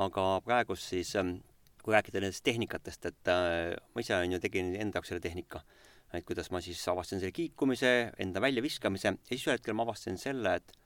[0.01, 1.41] aga praegust siis ähm,
[1.83, 5.63] kui rääkida nendest tehnikatest, et äh, ma ise on ju tegin enda jaoks selle tehnika,
[6.13, 10.21] et kuidas ma siis avastasin selle kiikumise, enda väljaviskamise ja siis ühel hetkel ma avastasin
[10.21, 10.77] selle, et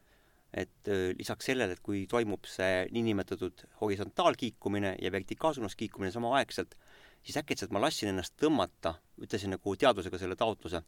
[0.56, 6.78] et äh, lisaks sellele, et kui toimub see niinimetatud horisontaalkiikumine ja vertikaalsuunas kiikumine samaaegselt,
[7.26, 10.82] siis äkitselt ma lasin ennast tõmmata, ütlesin nagu teadvusega selle taotluse,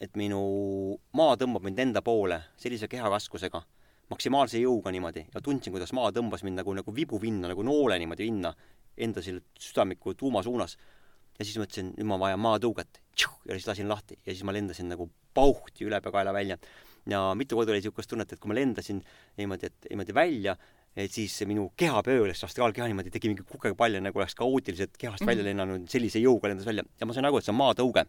[0.00, 0.40] et minu
[1.16, 3.60] maa tõmbab mind enda poole sellise keharaskusega,
[4.10, 8.26] maksimaalse jõuga niimoodi ja tundsin, kuidas maa tõmbas mind nagu, nagu vibuvinna, nagu noole niimoodi
[8.26, 8.54] vinna
[9.00, 10.76] enda selle südamiku tuuma suunas.
[11.38, 13.00] ja siis mõtlesin, nüüd ma vajan maatõuget.
[13.48, 16.58] ja siis lasin lahti ja siis ma lendasin nagu pauhti ülepeakaela välja.
[17.06, 19.02] ja mitu korda oli niisugust tunnet, et kui ma lendasin
[19.38, 20.56] niimoodi, et niimoodi välja,
[20.96, 25.44] et siis minu keha pööras, astraalkeha niimoodi tegi mingi kukerpalle, nagu oleks kaootiliselt kehast välja
[25.44, 25.48] mhm.
[25.48, 28.06] lennanud, sellise jõuga lendas välja ja ma sain aru, et see on maatõuge.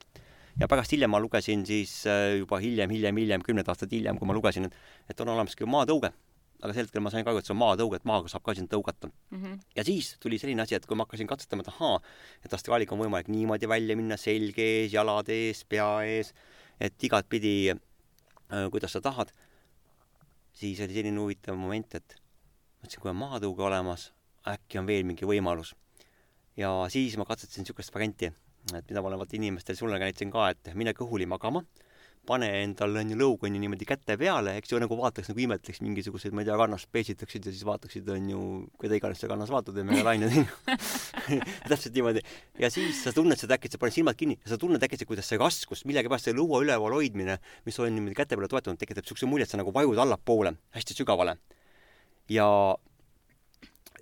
[0.60, 4.28] Ja pärast hiljem ma lugesin siis äh, juba hiljem, hiljem, hiljem, kümned aastad hiljem, kui
[4.28, 4.76] ma lugesin, et,
[5.10, 6.12] et on olemas ka maatõuge
[6.62, 8.54] aga sel hetkel ma sain ka aru, et see on maatõuge, et maaga saab ka
[8.58, 9.38] sind tõugata mm.
[9.38, 9.60] -hmm.
[9.78, 12.00] ja siis tuli selline asi, et kui ma hakkasin katsetama, et ahaa,
[12.46, 16.34] et astraaliga on võimalik niimoodi välja minna, selg ees, jalad ees, pea ees,
[16.80, 19.34] et igatpidi äh,, kuidas sa tahad,
[20.54, 22.18] siis oli selline huvitav moment, et
[22.82, 24.12] mõtlesin, kui on maatõuge olemas,
[24.48, 25.76] äkki on veel mingi võimalus.
[26.58, 28.34] ja siis ma katsetasin niisugust varianti,
[28.70, 31.64] et mida ma olen vaata inimestele, sulle näitasin ka, et mine kõhuli magama
[32.28, 36.36] pane endale onju lõug onju niimoodi käte peale, eks ju, nagu vaataks nagu imetleks mingisuguseid,
[36.38, 38.42] ma ei tea, kannast peesitaksid ja siis vaataksid onju,
[38.82, 40.46] keda iganes sa kannas vaatad ja meie lained onju
[41.72, 42.22] täpselt niimoodi.
[42.62, 45.32] ja siis sa tunned seda äkki, sa paned silmad kinni ja sa tunned äkki, kuidas
[45.32, 49.30] see raskus, millegipärast see lõua üleval hoidmine, mis on niimoodi käte peale toetunud, tekitab siukse
[49.30, 51.40] mulje, et sa nagu vajud allapoole, hästi sügavale.
[52.30, 52.46] ja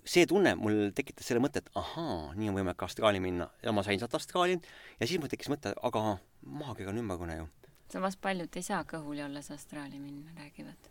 [0.09, 3.85] see tunne mul tekitas selle mõtte, et ahaa, nii on võimalik astraali minna ja ma
[3.85, 7.49] sain sealt astraali ja siis mul tekkis mõte, aga maakera on ümmargune ju
[7.93, 10.89] samas paljud ei saa kõhuli olles astraali minna, räägivad.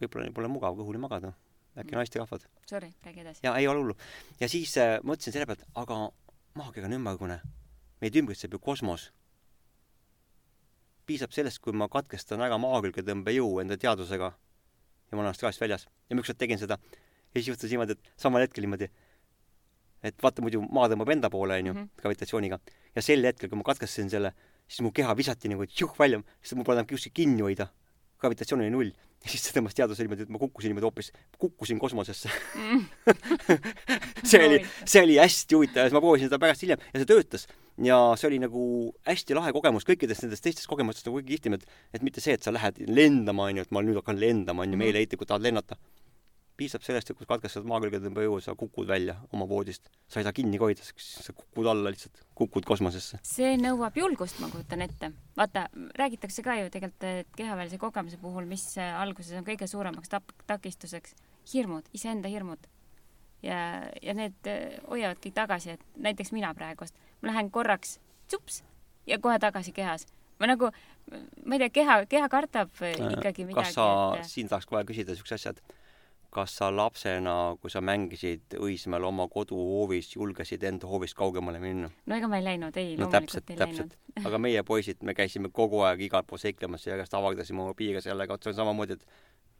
[0.00, 1.32] võib-olla pole mugav kõhuli magada,
[1.74, 1.98] äkki mm.
[1.98, 2.46] naisterahvad.
[2.70, 3.40] Sorry, räägi edasi.
[3.42, 3.96] jaa, ei ole hullu.
[4.40, 5.98] ja siis äh, mõtlesin selle pealt, aga
[6.54, 7.40] maakera on ümmargune,
[8.00, 9.10] meid ümbritseb ju kosmos.
[11.06, 15.88] piisab sellest, kui ma katkestan ära maakülgetõmbejõu enda teadvusega ja ma olen astraalist väljas.
[16.10, 16.78] ja ma ükskord tegin seda
[17.36, 18.88] ja siis juhtus niimoodi, et samal hetkel niimoodi,
[20.06, 21.88] et vaata muidu maa tõmbab enda poole, onju, mhm.
[22.02, 22.60] gravitatsiooniga.
[22.96, 24.32] ja sel hetkel, kui ma katkestasin selle,
[24.66, 27.68] siis mu keha visati nagu tšuh välja, sest mul pole enam kuskil kinni hoida.
[28.20, 28.92] gravitatsioon oli null.
[29.24, 31.08] ja siis see tõmbas teadvuse niimoodi, et ma kukkusin niimoodi hoopis,
[31.40, 32.82] kukkusin kosmosesse mm.
[34.30, 37.08] see oli, see oli hästi huvitav ja siis ma proovisin seda pärast hiljem ja see
[37.08, 37.46] töötas.
[37.82, 38.62] ja see oli nagu
[39.08, 41.64] hästi lahe kogemus kõikidest nendest teistest kogemustest nagu kõige kihvtim, et,
[41.96, 44.84] et mitte see, et sa lähed lendama, onju, et ma nüüd hakkan lendama, onju, mhm.
[44.84, 45.80] meeleheitlikult tahad lennata
[46.56, 49.90] piisab sellest, et kui katkestad maakülgetõmbejõu, sa kukud välja oma voodist.
[50.08, 53.20] sa ei saa kinni ka hoida, sa kukud alla lihtsalt, kukud kosmosesse.
[53.22, 55.12] see nõuab julgust, ma kujutan ette.
[55.36, 55.66] vaata,
[55.98, 61.14] räägitakse ka ju tegelikult, et kehavälise kogemuse puhul, mis alguses on kõige suuremaks tap-, takistuseks,
[61.52, 62.66] hirmud, iseenda hirmud.
[63.42, 67.98] ja, ja need äh, hoiavad kõik tagasi, et näiteks mina praegust, ma lähen korraks
[68.28, 68.62] tsups
[69.06, 70.06] ja kohe tagasi kehas
[70.38, 70.70] ma nagu,
[71.44, 73.56] ma ei tea, keha, keha kardab ikkagi midagi.
[73.60, 73.88] kas sa
[74.18, 75.76] et..., siin tahaks kohe küsida siukse asja, et
[76.30, 81.90] kas sa lapsena, kui sa mängisid Õismäel oma koduhoovis, julgesid enda hoovist kaugemale minna?
[82.06, 83.96] no ega ma ei läinud, ei no, loomulikult täpselt, ei täpselt.
[83.96, 84.26] läinud.
[84.30, 88.02] aga meie poisid, me käisime kogu aeg igal pool seiklemas ja järjest avardasime oma piire
[88.04, 89.06] sellega, otse samamoodi, et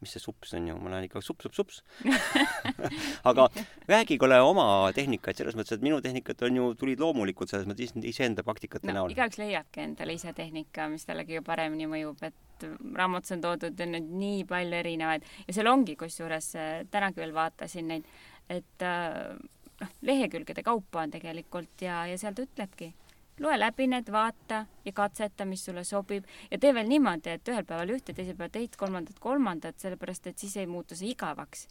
[0.03, 3.49] mis see sups on ju, ma lähen ikka sups, sups, sups aga
[3.89, 4.67] räägi kuule oma
[4.97, 8.99] tehnikaid selles mõttes, et minu tehnikad on ju, tulid loomulikult selles mõttes iseenda praktikate no
[9.01, 9.15] näol.
[9.17, 14.13] igaüks leiabki endale ise tehnika, mis talle kõige paremini mõjub, et raamatus on toodud nüüd
[14.21, 18.13] nii palju erinevaid ja seal ongi, kusjuures äh, tänagi veel vaatasin neid,
[18.53, 19.35] et äh,
[19.81, 22.93] noh, lehekülgede kaupa on tegelikult ja, ja seal ta ütlebki
[23.41, 27.65] loe läbi need, vaata ja katseta, mis sulle sobib ja tee veel niimoodi, et ühel
[27.69, 31.69] päeval ühte, teisel päeval teist, kolmandat, kolmandat, sellepärast et siis ei muutu see igavaks.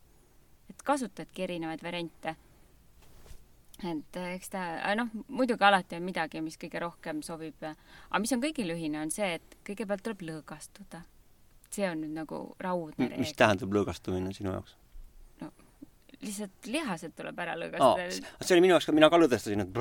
[0.69, 2.35] et kasutadki erinevaid variante.
[3.83, 4.61] et eh, eks ta,
[4.95, 7.63] noh, muidugi alati on midagi, mis kõige rohkem sobib.
[7.63, 11.01] aga mis on kõigil ühine, on see, et kõigepealt tuleb lõõgastuda.
[11.69, 14.77] see on nüüd nagu raudne mis tähendab lõõgastumine sinu jaoks?
[16.25, 18.33] Lihtsalt lihased tuleb ära lõõgastada.
[18.41, 19.79] see oli minu jaoks ka, mina ka lõdvestasin, et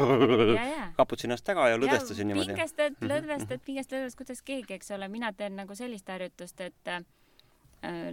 [0.55, 2.55] ja, ja kaputasin ennast taga ja lõdvestasin niimoodi.
[2.55, 7.03] pingestad, lõdvestad, pingestad, lõdvestad, kuidas keegi, eks ole, mina teen nagu sellist harjutust, et äh,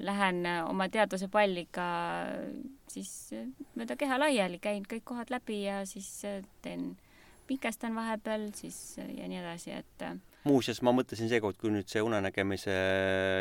[0.01, 1.88] lähen oma teaduse palliga
[2.91, 6.41] siis äh, mööda keha laiali, käin kõik kohad läbi ja siis äh,
[7.52, 10.16] teen, pingestan vahepeal siis äh, ja nii edasi, et äh,
[10.47, 12.74] muuseas, ma mõtlesin seekord, kui nüüd see unenägemise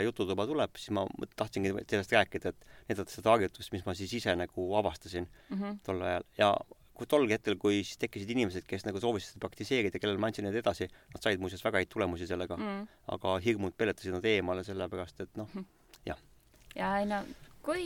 [0.05, 1.07] jututuba tuleb, siis ma
[1.37, 5.81] tahtsingi sellest rääkida, et näidata seda harjutust, mis ma siis ise nagu avastasin mm -hmm.
[5.85, 6.55] tol ajal ja
[6.95, 10.45] kui tol hetkel, kui siis tekkisid inimesed, kes nagu soovisid seda praktiseerida, kellele ma andsin
[10.45, 12.65] need edasi, nad said muuseas väga häid tulemusi sellega mm.
[12.65, 12.89] Mm.
[13.17, 15.49] aga hirmud peletasid nad eemale, sellepärast et noh,
[16.77, 17.25] ja ei no
[17.63, 17.85] kui,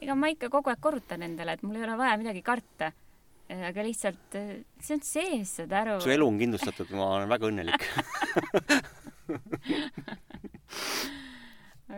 [0.00, 2.92] ega ma ikka kogu aeg korrutan endale, et mul ei ole vaja midagi karta.
[3.48, 6.00] Aga lihtsalt äh, see on sees, saad aru.
[6.02, 7.82] su elu on kindlustatud, ma olen väga õnnelik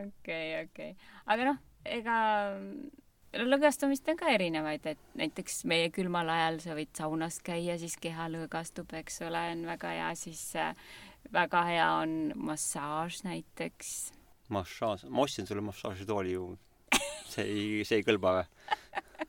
[0.04, 0.90] okei, okei.
[1.26, 2.16] aga noh, ega
[3.36, 8.28] lõõgastumist on ka erinevaid, et näiteks meie külmal ajal sa võid saunas käia, siis keha
[8.32, 10.72] lõõgastub, eks ole, on väga hea, siis äh,
[11.32, 14.12] väga hea on massaaž näiteks.
[14.48, 16.50] massaaž, ma ostsin sulle massaažitooli ju.
[17.28, 18.46] see ei, see ei kõlba või?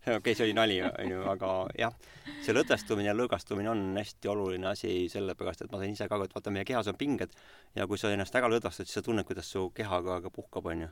[0.06, 1.96] okei okay,, see oli nali, onju, aga jah,
[2.40, 6.28] see lõdvestumine ja lõõgastumine on hästi oluline asi, sellepärast et ma sain ise ka aru,
[6.28, 7.36] et vaata, meie kehas on pinged
[7.76, 10.70] ja kui sa ennast ära lõdvestad, siis sa tunned, kuidas su keha ka, ka puhkab,
[10.72, 10.88] onju.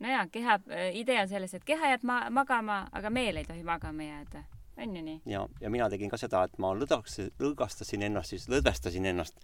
[0.00, 0.58] no jaa, keha,
[0.96, 4.44] idee on selles, et keha jääb ma-, magama, aga meel ei tohi magama jääda.
[4.78, 5.20] on ju nii?
[5.26, 9.36] ja, ja mina tegin ka seda, et ma lõdvaks, lõõgastasin ennast, siis lõdvestasin ennast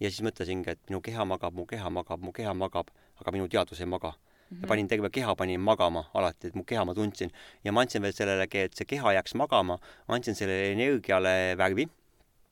[0.00, 2.88] ja siis mõtlesingi, et minu keha magab, mu keha magab, mu keha magab,
[3.20, 4.14] aga minu teadvus ei maga
[4.50, 4.62] Mhm.
[4.62, 7.32] ja panin terve keha panin magama alati, et mu keha ma tundsin
[7.64, 9.78] ja ma andsin veel sellele, et see keha jääks magama,
[10.08, 11.88] ma andsin sellele energiale värvi.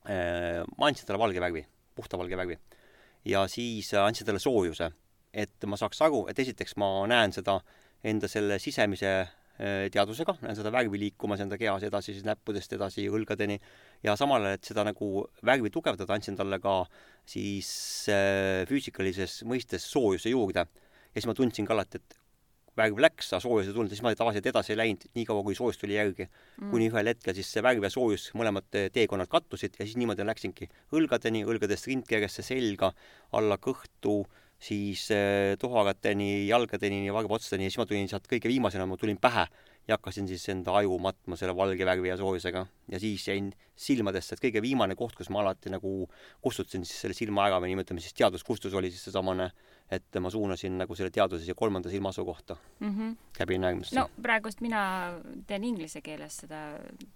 [0.04, 1.64] ma andsin talle valge värvi,
[1.94, 2.58] puhta valge värvi.
[3.24, 4.90] ja siis andsin talle soojuse,
[5.32, 7.60] et ma saaks aru, et esiteks ma näen seda
[8.04, 9.10] enda selle sisemise
[9.58, 13.58] eh, teadvusega, näen seda värvi liikumas enda kehas edasi, siis näppudest edasi õlgadeni
[14.04, 15.10] ja samal ajal, et seda nagu
[15.46, 16.82] värvi tugevdada, andsin talle ka
[17.28, 17.70] siis
[18.12, 20.66] äh, füüsikalises mõistes soojuse juurde
[21.14, 22.18] ja siis ma tundsin ka alati, et
[22.78, 23.92] värv läks, aga soojus ei tulnud.
[23.92, 26.26] Siis ma tavaliselt edasi ei läinud, niikaua kui soojus tuli järgi.
[26.26, 26.70] Mm..
[26.72, 30.70] kuni ühel hetkel siis see värv ja soojus mõlemad teekonnad kattusid ja siis niimoodi läksingi
[30.94, 32.90] õlgadeni, õlgadest rindkeresse, selga,
[33.38, 34.22] alla kõhtu,
[34.64, 39.18] siis eh, toharateni, jalgadeni ja varbaotsteni ja siis ma tulin sealt kõige viimasena, ma tulin
[39.20, 39.46] pähe
[39.88, 42.64] ja hakkasin siis enda aju matma selle valge värvi ja soojusega.
[42.92, 46.06] Ja siis jäin silmadesse, et kõige viimane koht, kus ma alati nagu
[46.44, 49.50] kustutasin siis selle silma ära või nimetame siis teadvuskustus oli siis seesamane
[49.92, 52.90] et ma suunasin nagu selle teadvuse siia kolmanda silmasuu kohta mm.
[52.90, 53.16] -hmm.
[53.40, 53.96] läbi nägemisse.
[53.98, 55.12] no praegust mina
[55.46, 56.60] teen inglise keeles seda,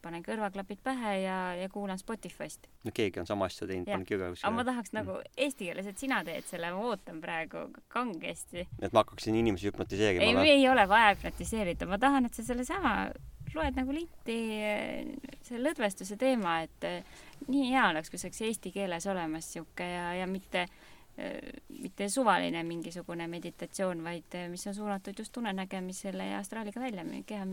[0.02, 2.68] panen kõrvaklapid pähe ja, ja kuulan Spotify'st.
[2.84, 4.48] no keegi on sama asja teinud, panen kirja kuskile.
[4.48, 5.32] aga ma tahaks nagu mm.
[5.36, 8.68] eesti keeles, et sina teed selle, ma ootan praegu kangesti.
[8.82, 13.10] et ma hakkaksin inimesi hüpnotiseerima ei, ei ole vaja hüpnotiseerida, ma tahan, et sa sellesama
[13.54, 14.38] loed nagu linti
[15.40, 16.86] selle lõdvestuse teema, et
[17.48, 20.66] nii hea oleks, kui see oleks eesti keeles olemas sihuke ja, ja mitte
[21.82, 27.46] mitte suvaline mingisugune meditatsioon, vaid mis on suunatud just unenägemisele ja astraaliga välja, keha,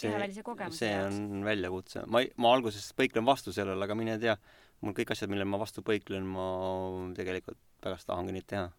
[0.00, 1.18] kehavälise kogemuse see jaoks.
[1.20, 2.04] on väljakutse.
[2.08, 4.36] ma, ma alguses põiklen vastu sellele, aga mine tea,
[4.80, 6.46] mul kõik asjad, millele ma vastu põiklen, ma
[7.16, 8.70] tegelikult pärast tahangi neid teha.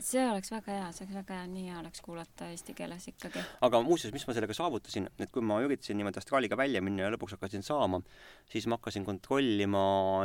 [0.00, 3.46] see oleks väga hea, see oleks väga hea, nii hea oleks kuulata eesti keeles ikkagi.
[3.70, 7.14] aga muuseas, mis ma sellega saavutasin, et kui ma üritasin niimoodi astraaliga välja minna ja
[7.14, 8.02] lõpuks hakkasin saama,
[8.50, 9.82] siis ma hakkasin kontrollima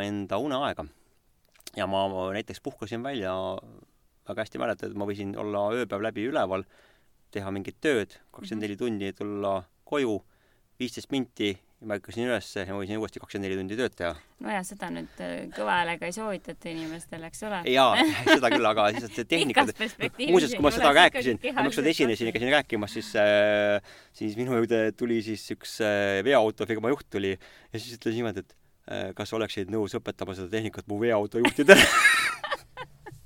[0.10, 0.89] enda uneaega
[1.76, 2.05] ja ma
[2.36, 3.34] näiteks puhkasin välja,
[4.30, 6.65] väga hästi mäletan, et ma võisin olla ööpäev läbi üleval,
[7.36, 10.19] teha mingit tööd, kakskümmend neli tundi, tulla koju,
[10.80, 11.53] viisteist minti
[11.86, 14.13] ma ärkasin üles ja ma võisin uuesti kakskümmend neli tundi tööd teha.
[14.43, 17.61] nojah, seda nüüd äh, kõva häälega ei soovitata inimestele, eks ole.
[17.69, 22.32] jaa, seda küll, aga lihtsalt see tehnika muuseas, kui ma seda rääkisin, ma ükskord esinesin
[22.32, 27.36] ja käisin rääkimas, siis äh, siis minu juurde tuli siis üks äh, veoautofirma juht tuli
[27.36, 28.57] ja siis ütles niimoodi, et
[29.17, 31.88] kas oleksid nõus õpetama seda tehnikat mu veoautojuhtidele?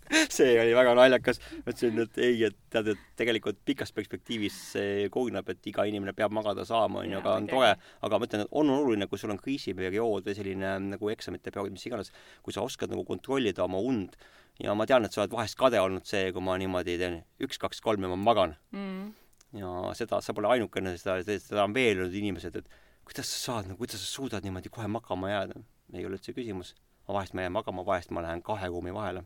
[0.09, 1.39] See oli väga naljakas.
[1.65, 6.15] ma ütlesin, et ei, et tead, et tegelikult pikas perspektiivis see koguneb, et iga inimene
[6.17, 7.69] peab magada saama, onju, aga on tore.
[8.07, 11.75] aga ma ütlen, et on oluline, kui sul on kriisiperiood või selline nagu eksamite periood,
[11.75, 12.11] mis iganes,
[12.45, 14.17] kui sa oskad nagu kontrollida oma und.
[14.59, 17.61] Ja ma tean, et sa oled vahest kade olnud see, kui ma niimoodi teen üks,
[17.61, 18.57] kaks, kolm ja ma magan.
[18.75, 19.13] Mm..
[19.59, 23.67] ja seda, sa pole ainukene, seda, seda on veel olnud inimesed, et kuidas sa saad,
[23.69, 25.59] no kuidas sa suudad niimoodi kohe magama jääda.
[25.93, 26.75] ei ole üldse küsimus.
[27.07, 29.23] vahest ma jään magama, vahest ma lähen kahe ruumi vahele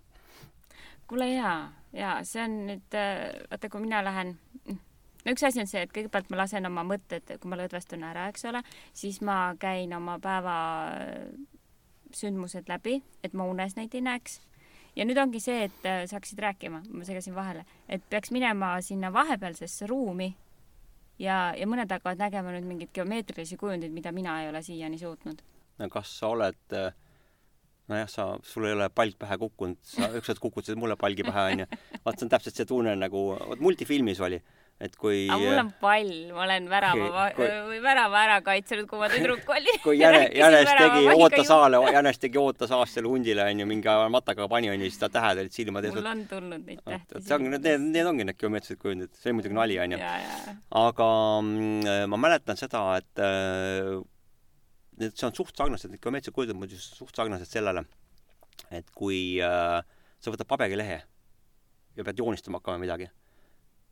[1.08, 4.38] kuule jaa, jaa, see on nüüd, äh, vaata, kui mina lähen,
[4.70, 8.30] no üks asi on see, et kõigepealt ma lasen oma mõtted, kui ma lõdvestun ära,
[8.32, 8.64] eks ole,
[8.96, 10.56] siis ma käin oma päeva
[10.96, 11.28] äh,
[12.16, 14.40] sündmused läbi, et ma unes neid ei näeks.
[14.96, 18.78] ja nüüd ongi see, et äh, sa hakkasid rääkima, ma segasin vahele, et peaks minema
[18.82, 20.32] sinna vahepealsesse ruumi
[21.20, 25.42] ja, ja mõned hakkavad nägema nüüd mingeid geomeetrilisi kujundeid, mida mina ei ole siiani suutnud.
[25.80, 26.94] no kas sa oled äh
[27.92, 31.66] nojah, sa, sul ei ole palk pähe kukkunud, sa ükskord kukutasid mulle palgi pähe, onju.
[32.06, 34.40] vaat see on täpselt see tunne nagu, vot multifilmis oli,
[34.82, 39.00] et kui aga mul on pall, ma olen värava kui, või värava ära kaitsenud, kui
[39.00, 39.80] ma tüdruk olin.
[39.84, 44.72] kui Jäne, Jänes tegi Oota saale, Jänes tegi Oota saastele hundile, onju, mingi matakaga pani,
[44.74, 45.96] onju, siis ta tähed olid silmade ees.
[46.00, 47.22] mul on tulnud neid tähti.
[47.22, 50.02] see ongi, need, need ongi need geomeetrilised kujundid, see oli muidugi nali, onju.
[50.84, 51.10] aga
[51.46, 53.96] mm, ma mäletan seda, et äh,
[55.00, 57.86] need, see on suht sarnased, need geomeetrilised kujud on muidu suht sarnased sellele,
[58.74, 59.80] et kui äh,
[60.20, 61.04] sa võtad paberilehe
[61.94, 63.14] ja pead joonistama hakkama midagi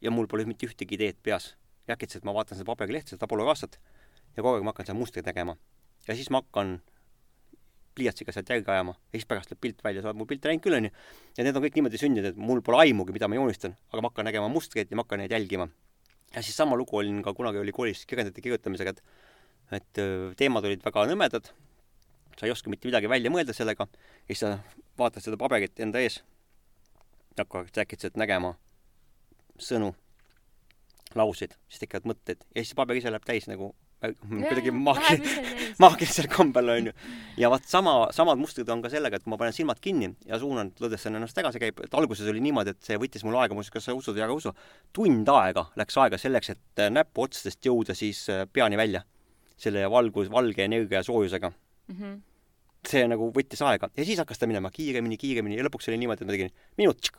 [0.01, 1.55] ja mul pole mitte ühtegi ideed peas.
[1.91, 3.73] äkitselt ma vaatan seda paberilehte, seda tabulokaassat
[4.37, 5.57] ja kogu aeg ma hakkan seal mustreid tegema.
[6.07, 6.79] ja siis ma hakkan
[7.95, 10.63] pliiatsiga sealt järgi ajama ja siis pärast läheb pilt välja, sa oled mu pilte näinud
[10.63, 10.91] küll, onju.
[11.37, 14.11] ja need on kõik niimoodi sündinud, et mul pole aimugi, mida ma joonistan, aga ma
[14.11, 15.67] hakkan nägema mustreid ja ma hakkan neid jälgima.
[16.31, 19.03] ja siis sama lugu olin ka kunagi oli koolis kirjandite kirjutamisega, et
[19.71, 20.01] et
[20.39, 21.51] teemad olid väga nõmedad,
[22.39, 23.87] sa ei oska mitte midagi välja mõelda sellega,
[24.27, 24.57] ja siis sa
[24.99, 26.21] vaatad seda paberit enda ees,
[27.39, 28.55] hakkad äkitselt nägema
[29.63, 29.93] sõnu,
[31.15, 35.27] lauseid, siis tekivad mõtted ja siis paber ise läheb täis nagu kuidagi maagil-,
[35.83, 36.93] maagilisel kombel onju.
[37.37, 40.39] ja vaat sama, samad mustrid on ka sellega, et kui ma panen silmad kinni ja
[40.41, 43.73] suunan lõdvestan ennast tagasi, käib, et alguses oli niimoodi, et see võttis mul aega, muuseas,
[43.75, 44.53] kas sa usud või ära usu,
[44.95, 49.03] tund aega läks aega selleks, et näpuotstest jõuda siis peani välja
[49.61, 51.95] selle valgus, valge energia ja soojusega mm.
[51.95, 52.19] -hmm.
[52.89, 56.25] see nagu võttis aega ja siis hakkas ta minema kiiremini, kiiremini ja lõpuks oli niimoodi,
[56.25, 57.11] et ma tegin minut,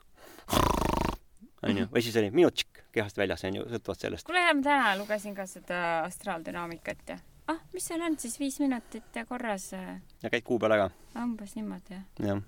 [1.63, 4.27] onju, või siis oli minut kehast väljas, onju, sõltuvalt sellest.
[4.29, 7.19] kuule, ma täna lugesin ka seda astraaldünaamikat ja
[7.53, 9.71] ah, mis seal on siis viis minutit ja korras.
[9.73, 10.91] ja käid kuu peale ka?
[11.23, 12.05] umbes niimoodi, jah.
[12.33, 12.43] jah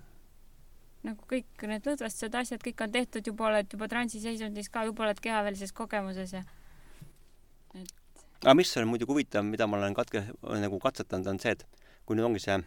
[1.05, 5.19] nagu kõik need lõdvestused, asjad, kõik on tehtud, juba oled juba transiseisundis ka, juba oled
[5.21, 6.41] kehavälises kogemuses ja
[7.75, 7.93] et
[8.45, 10.23] aga mis on muidugi huvitav, mida ma olen katke,
[10.61, 11.63] nagu katsetanud, on see, et
[12.05, 12.57] kui nüüd ongi see,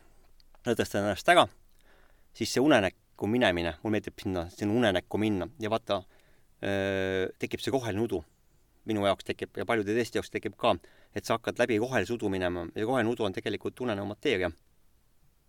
[0.67, 1.45] lõdvestan ennast ära,
[2.37, 6.03] siis see unenäkku minemine, mulle meeldib sinna, sinna unenäkku minna ja vaata,
[6.61, 8.25] tekib see roheline udu.
[8.89, 10.73] minu jaoks tekib ja paljude teiste jaoks tekib ka,
[11.15, 14.51] et sa hakkad läbi rohelise udu minema ja roheline udu on tegelikult unenev mateeria.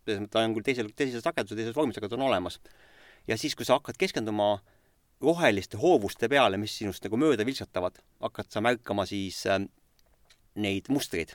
[0.06, 2.60] ta on küll teisel, teises sageduses, teises vormis, aga ta on olemas.
[3.28, 4.60] ja siis, kui sa hakkad keskenduma
[5.22, 9.44] roheliste hoovuste peale, mis sinust nagu mööda vilksatavad, hakkad sa märkama siis
[10.56, 11.34] neid mustreid,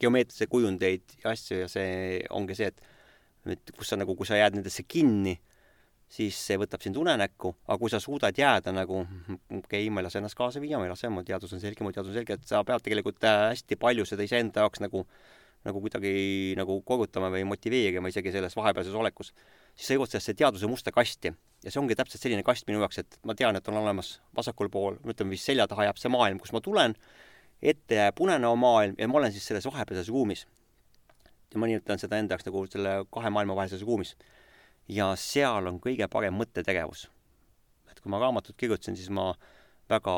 [0.00, 2.84] geomeetrilisi kujundeid ja asju ja see ongi see, et
[3.52, 5.36] et kus sa nagu, kui sa jääd nendesse kinni,
[6.08, 10.06] siis see võtab sind unenäkku, aga kui sa suudad jääda nagu okei okay,, ma ei
[10.06, 12.38] lase ennast kaasa viia, ma ei lase, mu teadus on selge, mu teadus on selge,
[12.38, 15.02] et sa pead tegelikult äh, hästi palju seda iseenda jaoks nagu
[15.66, 19.32] nagu kuidagi nagu kogutama või motiveerima isegi selles vahepealses olekus,
[19.74, 21.32] siis sa jõuad sellesse teaduse musta kasti.
[21.64, 24.70] ja see ongi täpselt selline kast minu jaoks, et ma tean, et on olemas vasakul
[24.70, 26.94] pool, ütleme vist selja taha jääb see maailm, kus ma tulen,
[27.62, 30.46] ette jääb puneneva maailm ja ma olen siis selles vahepealses ruumis.
[31.52, 34.14] ja ma nimetan seda enda jaoks nagu selle kahe maailma vahelises ruumis.
[34.88, 37.08] Ja seal on kõige parem mõttetegevus.
[37.90, 39.34] et kui ma raamatut kirjutasin, siis ma
[39.88, 40.12] väga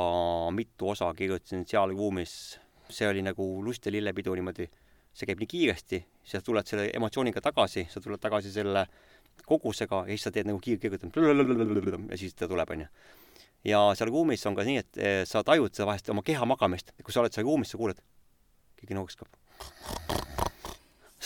[0.50, 2.58] mitu osa kirjutasin seal ruumis,
[2.90, 4.68] see oli nagu lust ja lillepidu niimoodi,
[5.12, 8.86] see käib nii kiiresti, sa tuled selle emotsiooniga tagasi, sa tuled tagasi selle
[9.46, 11.16] kogusega ja siis sa teed nagu kiirkirjutamist
[12.10, 12.88] ja siis ta tuleb, onju.
[13.64, 16.94] Ja seal ruumis on ka nii, et eh, sa tajud seda vahest oma keha magamist,
[17.02, 18.00] kui sa oled seal ruumis, sa kuuled,
[18.78, 19.28] keegi norskab.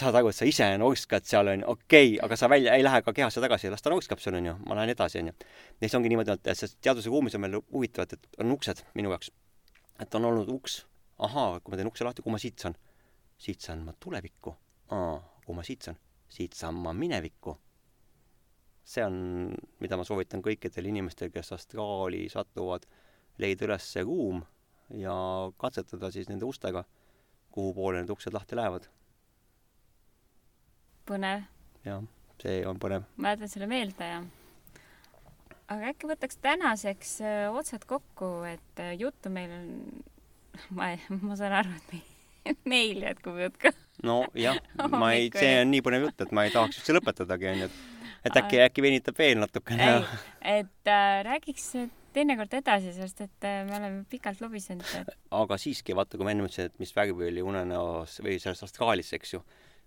[0.05, 3.03] Saad aru, et sa ise norskad seal onju, okei okay,, aga sa välja ei lähe
[3.03, 5.35] ka kehasse tagasi, las ta norskab seal onju, ma lähen edasi onju.
[5.35, 9.13] ja siis ongi niimoodi, et selles teaduse ruumis on meil huvitav, et on uksed minu
[9.15, 9.33] jaoks.
[10.03, 10.83] et on olnud uks,
[11.19, 12.79] ahaa, kui ma teen ukse lahti, kuhu ma siit saan?
[13.39, 14.55] siit saan ma tulevikku.
[14.95, 15.99] aa, kuhu ma siit saan?
[16.29, 17.57] siit saan ma minevikku.
[18.85, 22.89] see on, mida ma soovitan kõikidel inimestel, kes astraali satuvad,
[23.39, 24.43] leida üles see ruum
[24.99, 25.15] ja
[25.59, 26.85] katsetada siis nende ustega,
[27.53, 28.89] kuhu poole need uksed lahti lähevad.
[31.09, 31.45] Põnev.
[31.87, 32.05] jah,
[32.43, 33.09] see on põnev.
[33.17, 34.23] ma jätan selle meelde ja
[35.73, 39.71] aga äkki võtaks tänaseks äh, otsad kokku, et äh, juttu meil on,
[40.77, 40.93] ma,
[41.23, 43.73] ma saan aru, et meil, meil jätkub jutt ka.
[44.07, 44.61] nojah,
[45.01, 47.81] ma ei, see on nii põnev jutt, et ma ei tahaks üldse lõpetadagi, onju, et
[48.23, 49.89] et äkki, äkki venitab veel natukene.
[50.47, 51.73] et äh, räägiks
[52.15, 55.11] teinekord edasi, sest et äh, me oleme pikalt lobisenud et....
[55.35, 59.13] aga siiski, vaata, kui ma enne ütlesin, et mis värvi oli unenäos või selles astraalis,
[59.17, 59.43] eks ju,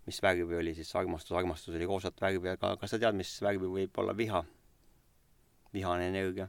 [0.05, 3.71] mis värvi oli siis armastus, armastus oli roosat värvi, aga kas sa tead, mis värvi
[3.79, 4.43] võib olla viha?
[5.75, 6.47] vihane energia.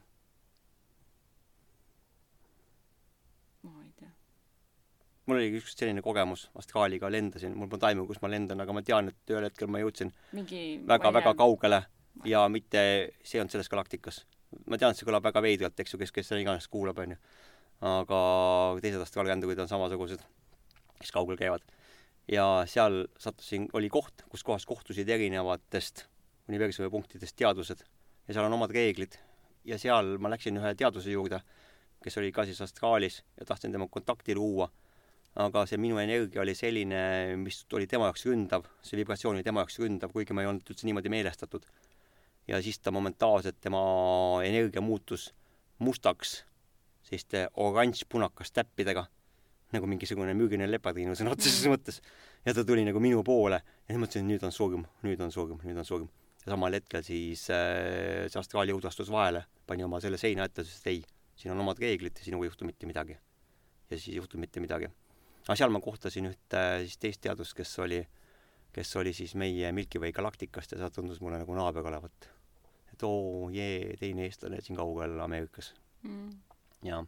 [3.67, 4.13] ma ei tea.
[5.27, 8.85] mul oli üks selline kogemus, astraaliga lendasin, mul polnud aimu, kus ma lendan, aga ma
[8.87, 10.15] tean, et ühel hetkel ma jõudsin
[10.87, 11.83] väga-väga kaugele
[12.25, 12.87] ja mitte,
[13.23, 14.23] see ei olnud selles galaktikas
[14.65, 17.19] ma tean, et see kõlab väga veidralt, eks ju, kes, kes seda iganes kuulab, onju.
[17.87, 18.19] aga
[18.83, 20.23] teised astraalkändurid on samasugused,
[21.01, 21.65] kes kaugel käivad.
[22.33, 26.07] Ja seal sattusin, oli koht, kus kohas kohtusid erinevatest
[26.49, 27.85] universumi punktidest teadused.
[28.27, 29.19] Ja seal on omad reeglid.
[29.67, 31.41] ja seal ma läksin ühe teaduse juurde,
[32.03, 34.69] kes oli ka siis astraalis ja tahtsin temaga kontakti luua.
[35.43, 39.65] Aga see minu energia oli selline, mis oli tema jaoks ründav, see vibratsioon oli tema
[39.65, 41.67] jaoks ründav, kuigi ma ei olnud üldse niimoodi meelestatud.
[42.49, 43.83] Ja siis ta momentaalselt, tema
[44.47, 45.33] energia muutus
[45.83, 46.39] mustaks
[47.07, 49.07] selliste oranž-punakas täppidega,
[49.77, 52.01] nagu mingisugune müügiline lepadiinu sõna otseses mõttes.
[52.45, 55.33] ja ta tuli nagu minu poole ja siis mõtlesin, et nüüd on surm, nüüd on
[55.35, 56.09] surm, nüüd on surm.
[56.45, 60.65] ja samal hetkel siis äh, see astraali jõud astus vahele, pani oma selle seina ette,
[60.67, 61.03] ütles, et ei,
[61.37, 63.19] siin on omad reeglid ja sinuga ei juhtu mitte midagi.
[63.91, 64.93] ja siis ei juhtu mitte midagi.
[65.47, 68.01] aga seal ma kohtasin ühte siis teist teadust, kes oli,
[68.73, 72.35] kes oli siis meie Milky Way galaktikast ja see tundus mulle nagu naaber olevat
[72.97, 76.31] et oo jee, teine eestlane siin kaugel Ameerikas mm..
[76.89, 77.05] jaa.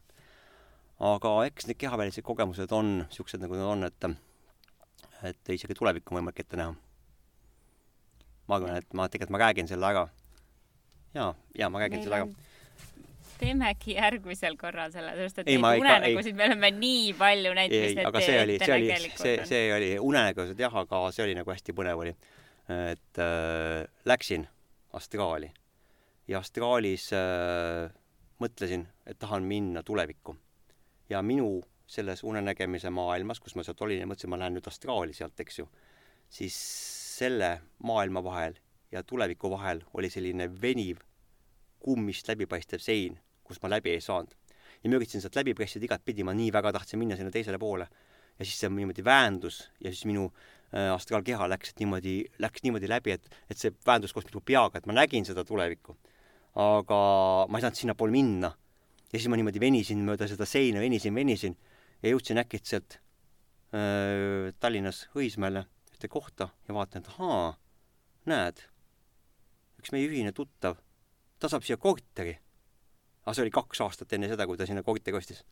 [0.98, 4.08] Aga eks need kehavälised kogemused on niisugused, nagu nad on, et
[5.28, 6.74] et isegi tulevikku on võimalik ette näha.
[8.48, 10.08] ma arvan, et ma tegelikult, ma räägin selle ära.
[11.14, 12.46] jaa, jaa, ma räägin Meil selle ära
[13.38, 17.94] teemegi järgmisel korral selle, sest et ei, neid unenägusid me oleme nii palju näinud, mis
[17.94, 21.54] need aga see oli, see oli, see, see oli unenägusid jah, aga see oli nagu
[21.54, 22.14] hästi põnev oli.
[22.68, 24.48] et äh, läksin
[24.98, 25.52] astraali
[26.28, 27.88] ja astraalis äh,
[28.42, 30.36] mõtlesin, et tahan minna tulevikku.
[31.08, 35.14] Ja minu selles unenägemise maailmas, kus ma sealt olin ja mõtlesin, ma lähen nüüd astraali
[35.16, 35.68] sealt, eks ju,
[36.28, 36.56] siis
[37.18, 37.54] selle
[37.84, 38.58] maailma vahel
[38.92, 41.00] ja tuleviku vahel oli selline veniv
[41.80, 44.34] kummist läbipaistev sein, kust ma läbi ei saanud.
[44.82, 47.88] ja ma üritasin sealt läbi pressida igatpidi, ma nii väga tahtsin minna sinna teisele poole.
[48.38, 53.16] ja siis see niimoodi väändus ja siis minu äh, astraalkeha läks niimoodi, läks niimoodi läbi,
[53.16, 55.96] et, et see väändus koos minu peaga, et ma nägin seda tulevikku
[56.58, 57.00] aga
[57.48, 58.50] ma ei saanud sinnapoole minna.
[59.12, 61.56] Ja siis ma niimoodi venisin mööda seda seina, venisin, venisin
[62.02, 62.98] ja jõudsin äkitselt
[63.72, 67.52] äh, Tallinnas Õismäele ühte kohta ja vaatan, et ahaa,
[68.30, 68.62] näed,
[69.80, 70.78] üks meie ühine tuttav,
[71.40, 72.36] ta saab siia korteri.
[73.24, 75.44] aga see oli kaks aastat enne seda, kui ta sinna korteri ostis.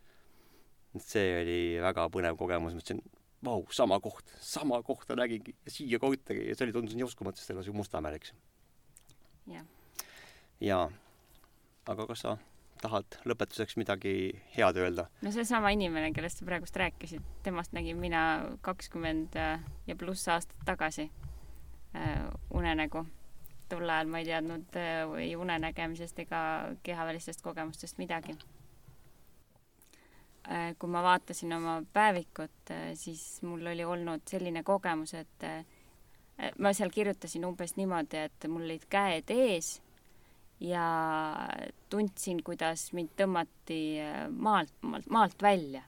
[0.96, 3.02] see oli väga põnev kogemus, mõtlesin,
[3.44, 7.52] vau, sama koht, sama kohta nägingi siia korteri ja see oli, tundus nii uskumatu, sest
[7.52, 8.32] ta elas ju Mustamäel, eks.
[9.50, 9.66] jah
[10.60, 10.90] jaa.
[11.86, 12.36] aga kas sa
[12.80, 14.14] tahad lõpetuseks midagi
[14.56, 15.06] head öelda?
[15.22, 18.22] no seesama inimene, kellest sa praegust rääkisid, temast nägin mina
[18.66, 21.10] kakskümmend äh, ja pluss aastat tagasi
[21.96, 23.06] äh, unenägu.
[23.68, 26.42] tol ajal ma ei teadnud äh, ei unenägemisest ega
[26.82, 28.36] kehavälistest kogemustest midagi
[30.48, 30.74] äh,.
[30.78, 35.64] kui ma vaatasin oma päevikut äh,, siis mul oli olnud selline kogemus, et äh,
[36.58, 39.80] ma seal kirjutasin umbes niimoodi, et mul olid käed ees
[40.60, 41.48] ja
[41.90, 45.82] tundsin, kuidas mind tõmmati äh, maalt, maalt, maalt välja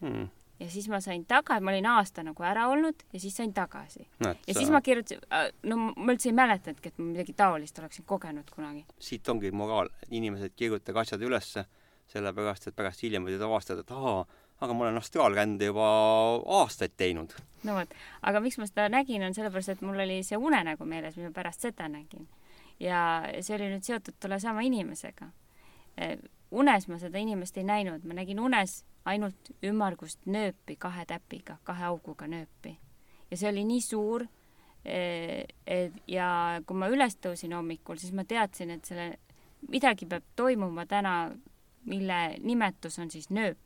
[0.00, 0.28] hmm.
[0.60, 4.04] ja siis ma sain taga, ma olin aasta nagu ära olnud ja siis sain tagasi
[4.24, 4.34] no,.
[4.46, 8.04] ja siis ma kirjutasin, äh, no ma üldse ei mäletanudki, et ma midagi taolist oleksin
[8.08, 8.84] kogenud kunagi.
[9.00, 11.64] siit ongi moraal, inimesed kirjutage asjad ülesse,
[12.12, 14.26] sellepärast et pärast hiljem võid avastada, et ahaa,
[14.60, 15.86] aga ma olen astraalrände juba
[16.60, 17.32] aastaid teinud.
[17.64, 21.16] no vot, aga miks ma seda nägin, on sellepärast, et mul oli see unenägu meeles,
[21.16, 22.28] mis ma pärast seda nägin
[22.80, 23.00] ja
[23.40, 25.30] see oli nüüd seotud tollesama inimesega.
[25.96, 26.16] E,
[26.50, 31.88] unes ma seda inimest ei näinud, ma nägin unes ainult ümmargust nööpi kahe täpiga, kahe
[31.90, 32.78] auguga nööpi.
[33.30, 34.24] ja see oli nii suur,
[34.84, 39.12] e, et ja kui ma üles tõusin hommikul, siis ma teadsin, et selle,
[39.68, 41.30] midagi peab toimuma täna,
[41.86, 43.58] mille nimetus on siis nööp.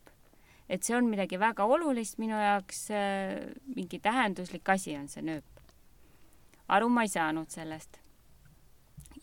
[0.69, 2.87] et see on midagi väga olulist minu jaoks,
[3.75, 5.61] mingi tähenduslik asi on see nööp.
[6.67, 8.04] aru ma ei saanud sellest.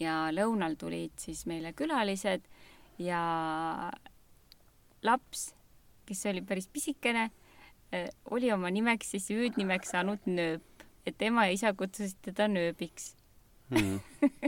[0.03, 2.45] Ja lõunal tulid siis meile külalised
[3.03, 3.23] ja
[5.03, 5.53] laps,
[6.07, 7.31] kes oli päris pisikene,
[8.31, 13.13] oli oma nimeks siis hüüdnimeks saanud nööp, et ema ja isa kutsusid teda nööbiks
[13.73, 13.99] mm.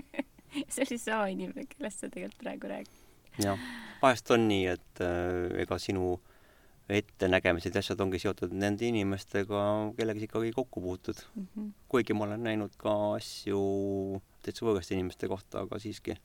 [0.72, 3.02] see oli sama inimene, kellest sa tegelikult praegu räägid.
[3.42, 3.66] jah,
[4.02, 6.14] vahest on nii, et äh, ega sinu
[6.92, 9.64] ettenägemised ja asjad ongi seotud nende inimestega,
[9.96, 11.46] kellega sa ikkagi kokku puutud mm.
[11.46, 11.72] -hmm.
[11.88, 13.61] kuigi ma olen näinud ka asju
[14.45, 16.16] täitsa võõraste inimeste kohta, aga siiski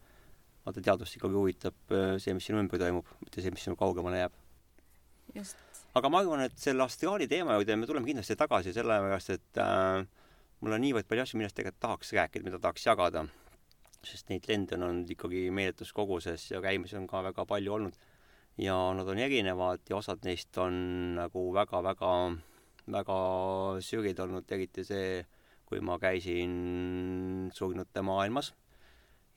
[0.66, 4.24] vaata, teadust ikkagi huvitab äh, see, mis sinu ümber toimub, mitte see, mis sinu kaugemale
[4.24, 4.40] jääb.
[6.00, 10.06] aga ma arvan, et selle astraali teema juurde me tuleme kindlasti tagasi, sellepärast et äh,
[10.62, 13.28] mul on niivõrd palju asju, millest tegelikult tahaks rääkida, mida tahaks jagada
[14.06, 17.98] sest neid lende on olnud ikkagi meeletus koguses ja käimisi on ka väga palju olnud.
[18.60, 20.74] ja nad on erinevad ja osad neist on
[21.16, 22.12] nagu väga-väga,
[22.92, 23.20] väga
[23.80, 25.24] sürgid olnud, eriti see,
[25.70, 28.54] kui ma käisin surnute maailmas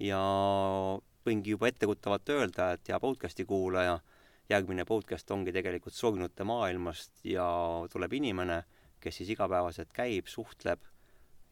[0.00, 0.20] ja
[1.26, 3.98] võingi juba ettekuttavalt öelda, et hea podcasti kuulaja,
[4.50, 7.44] järgmine podcast ongi tegelikult surnute maailmast ja
[7.92, 8.62] tuleb inimene,
[9.00, 10.80] kes siis igapäevaselt käib, suhtleb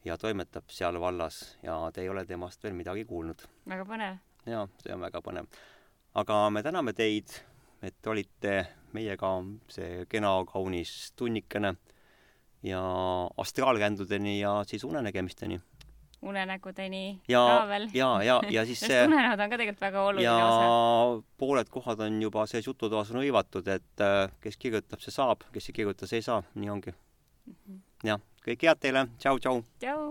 [0.05, 3.45] ja toimetab seal vallas ja te ei ole temast veel midagi kuulnud.
[3.69, 4.19] väga põnev.
[4.49, 5.61] jaa, see on väga põnev.
[6.17, 7.37] aga me täname teid,
[7.81, 8.65] et olite
[8.97, 9.31] meiega
[9.69, 11.75] see kena kaunis tunnikene
[12.63, 12.81] ja
[13.37, 15.61] astraalkändudeni ja siis unenägemisteni
[16.21, 17.87] unenägudeni ja, ka veel.
[17.93, 21.23] ja, ja, ja siis see unenäod on ka tegelikult väga oluline ja osa.
[21.37, 25.71] pooled kohad on juba selles jututoas on hõivatud, et äh, kes kirjutab, see saab, kes
[25.71, 26.93] ei kirjuta, see ei saa, nii ongi.
[26.93, 29.61] -hmm jah, kõike head teile, tšau-tšau!
[29.81, 30.05] tšau!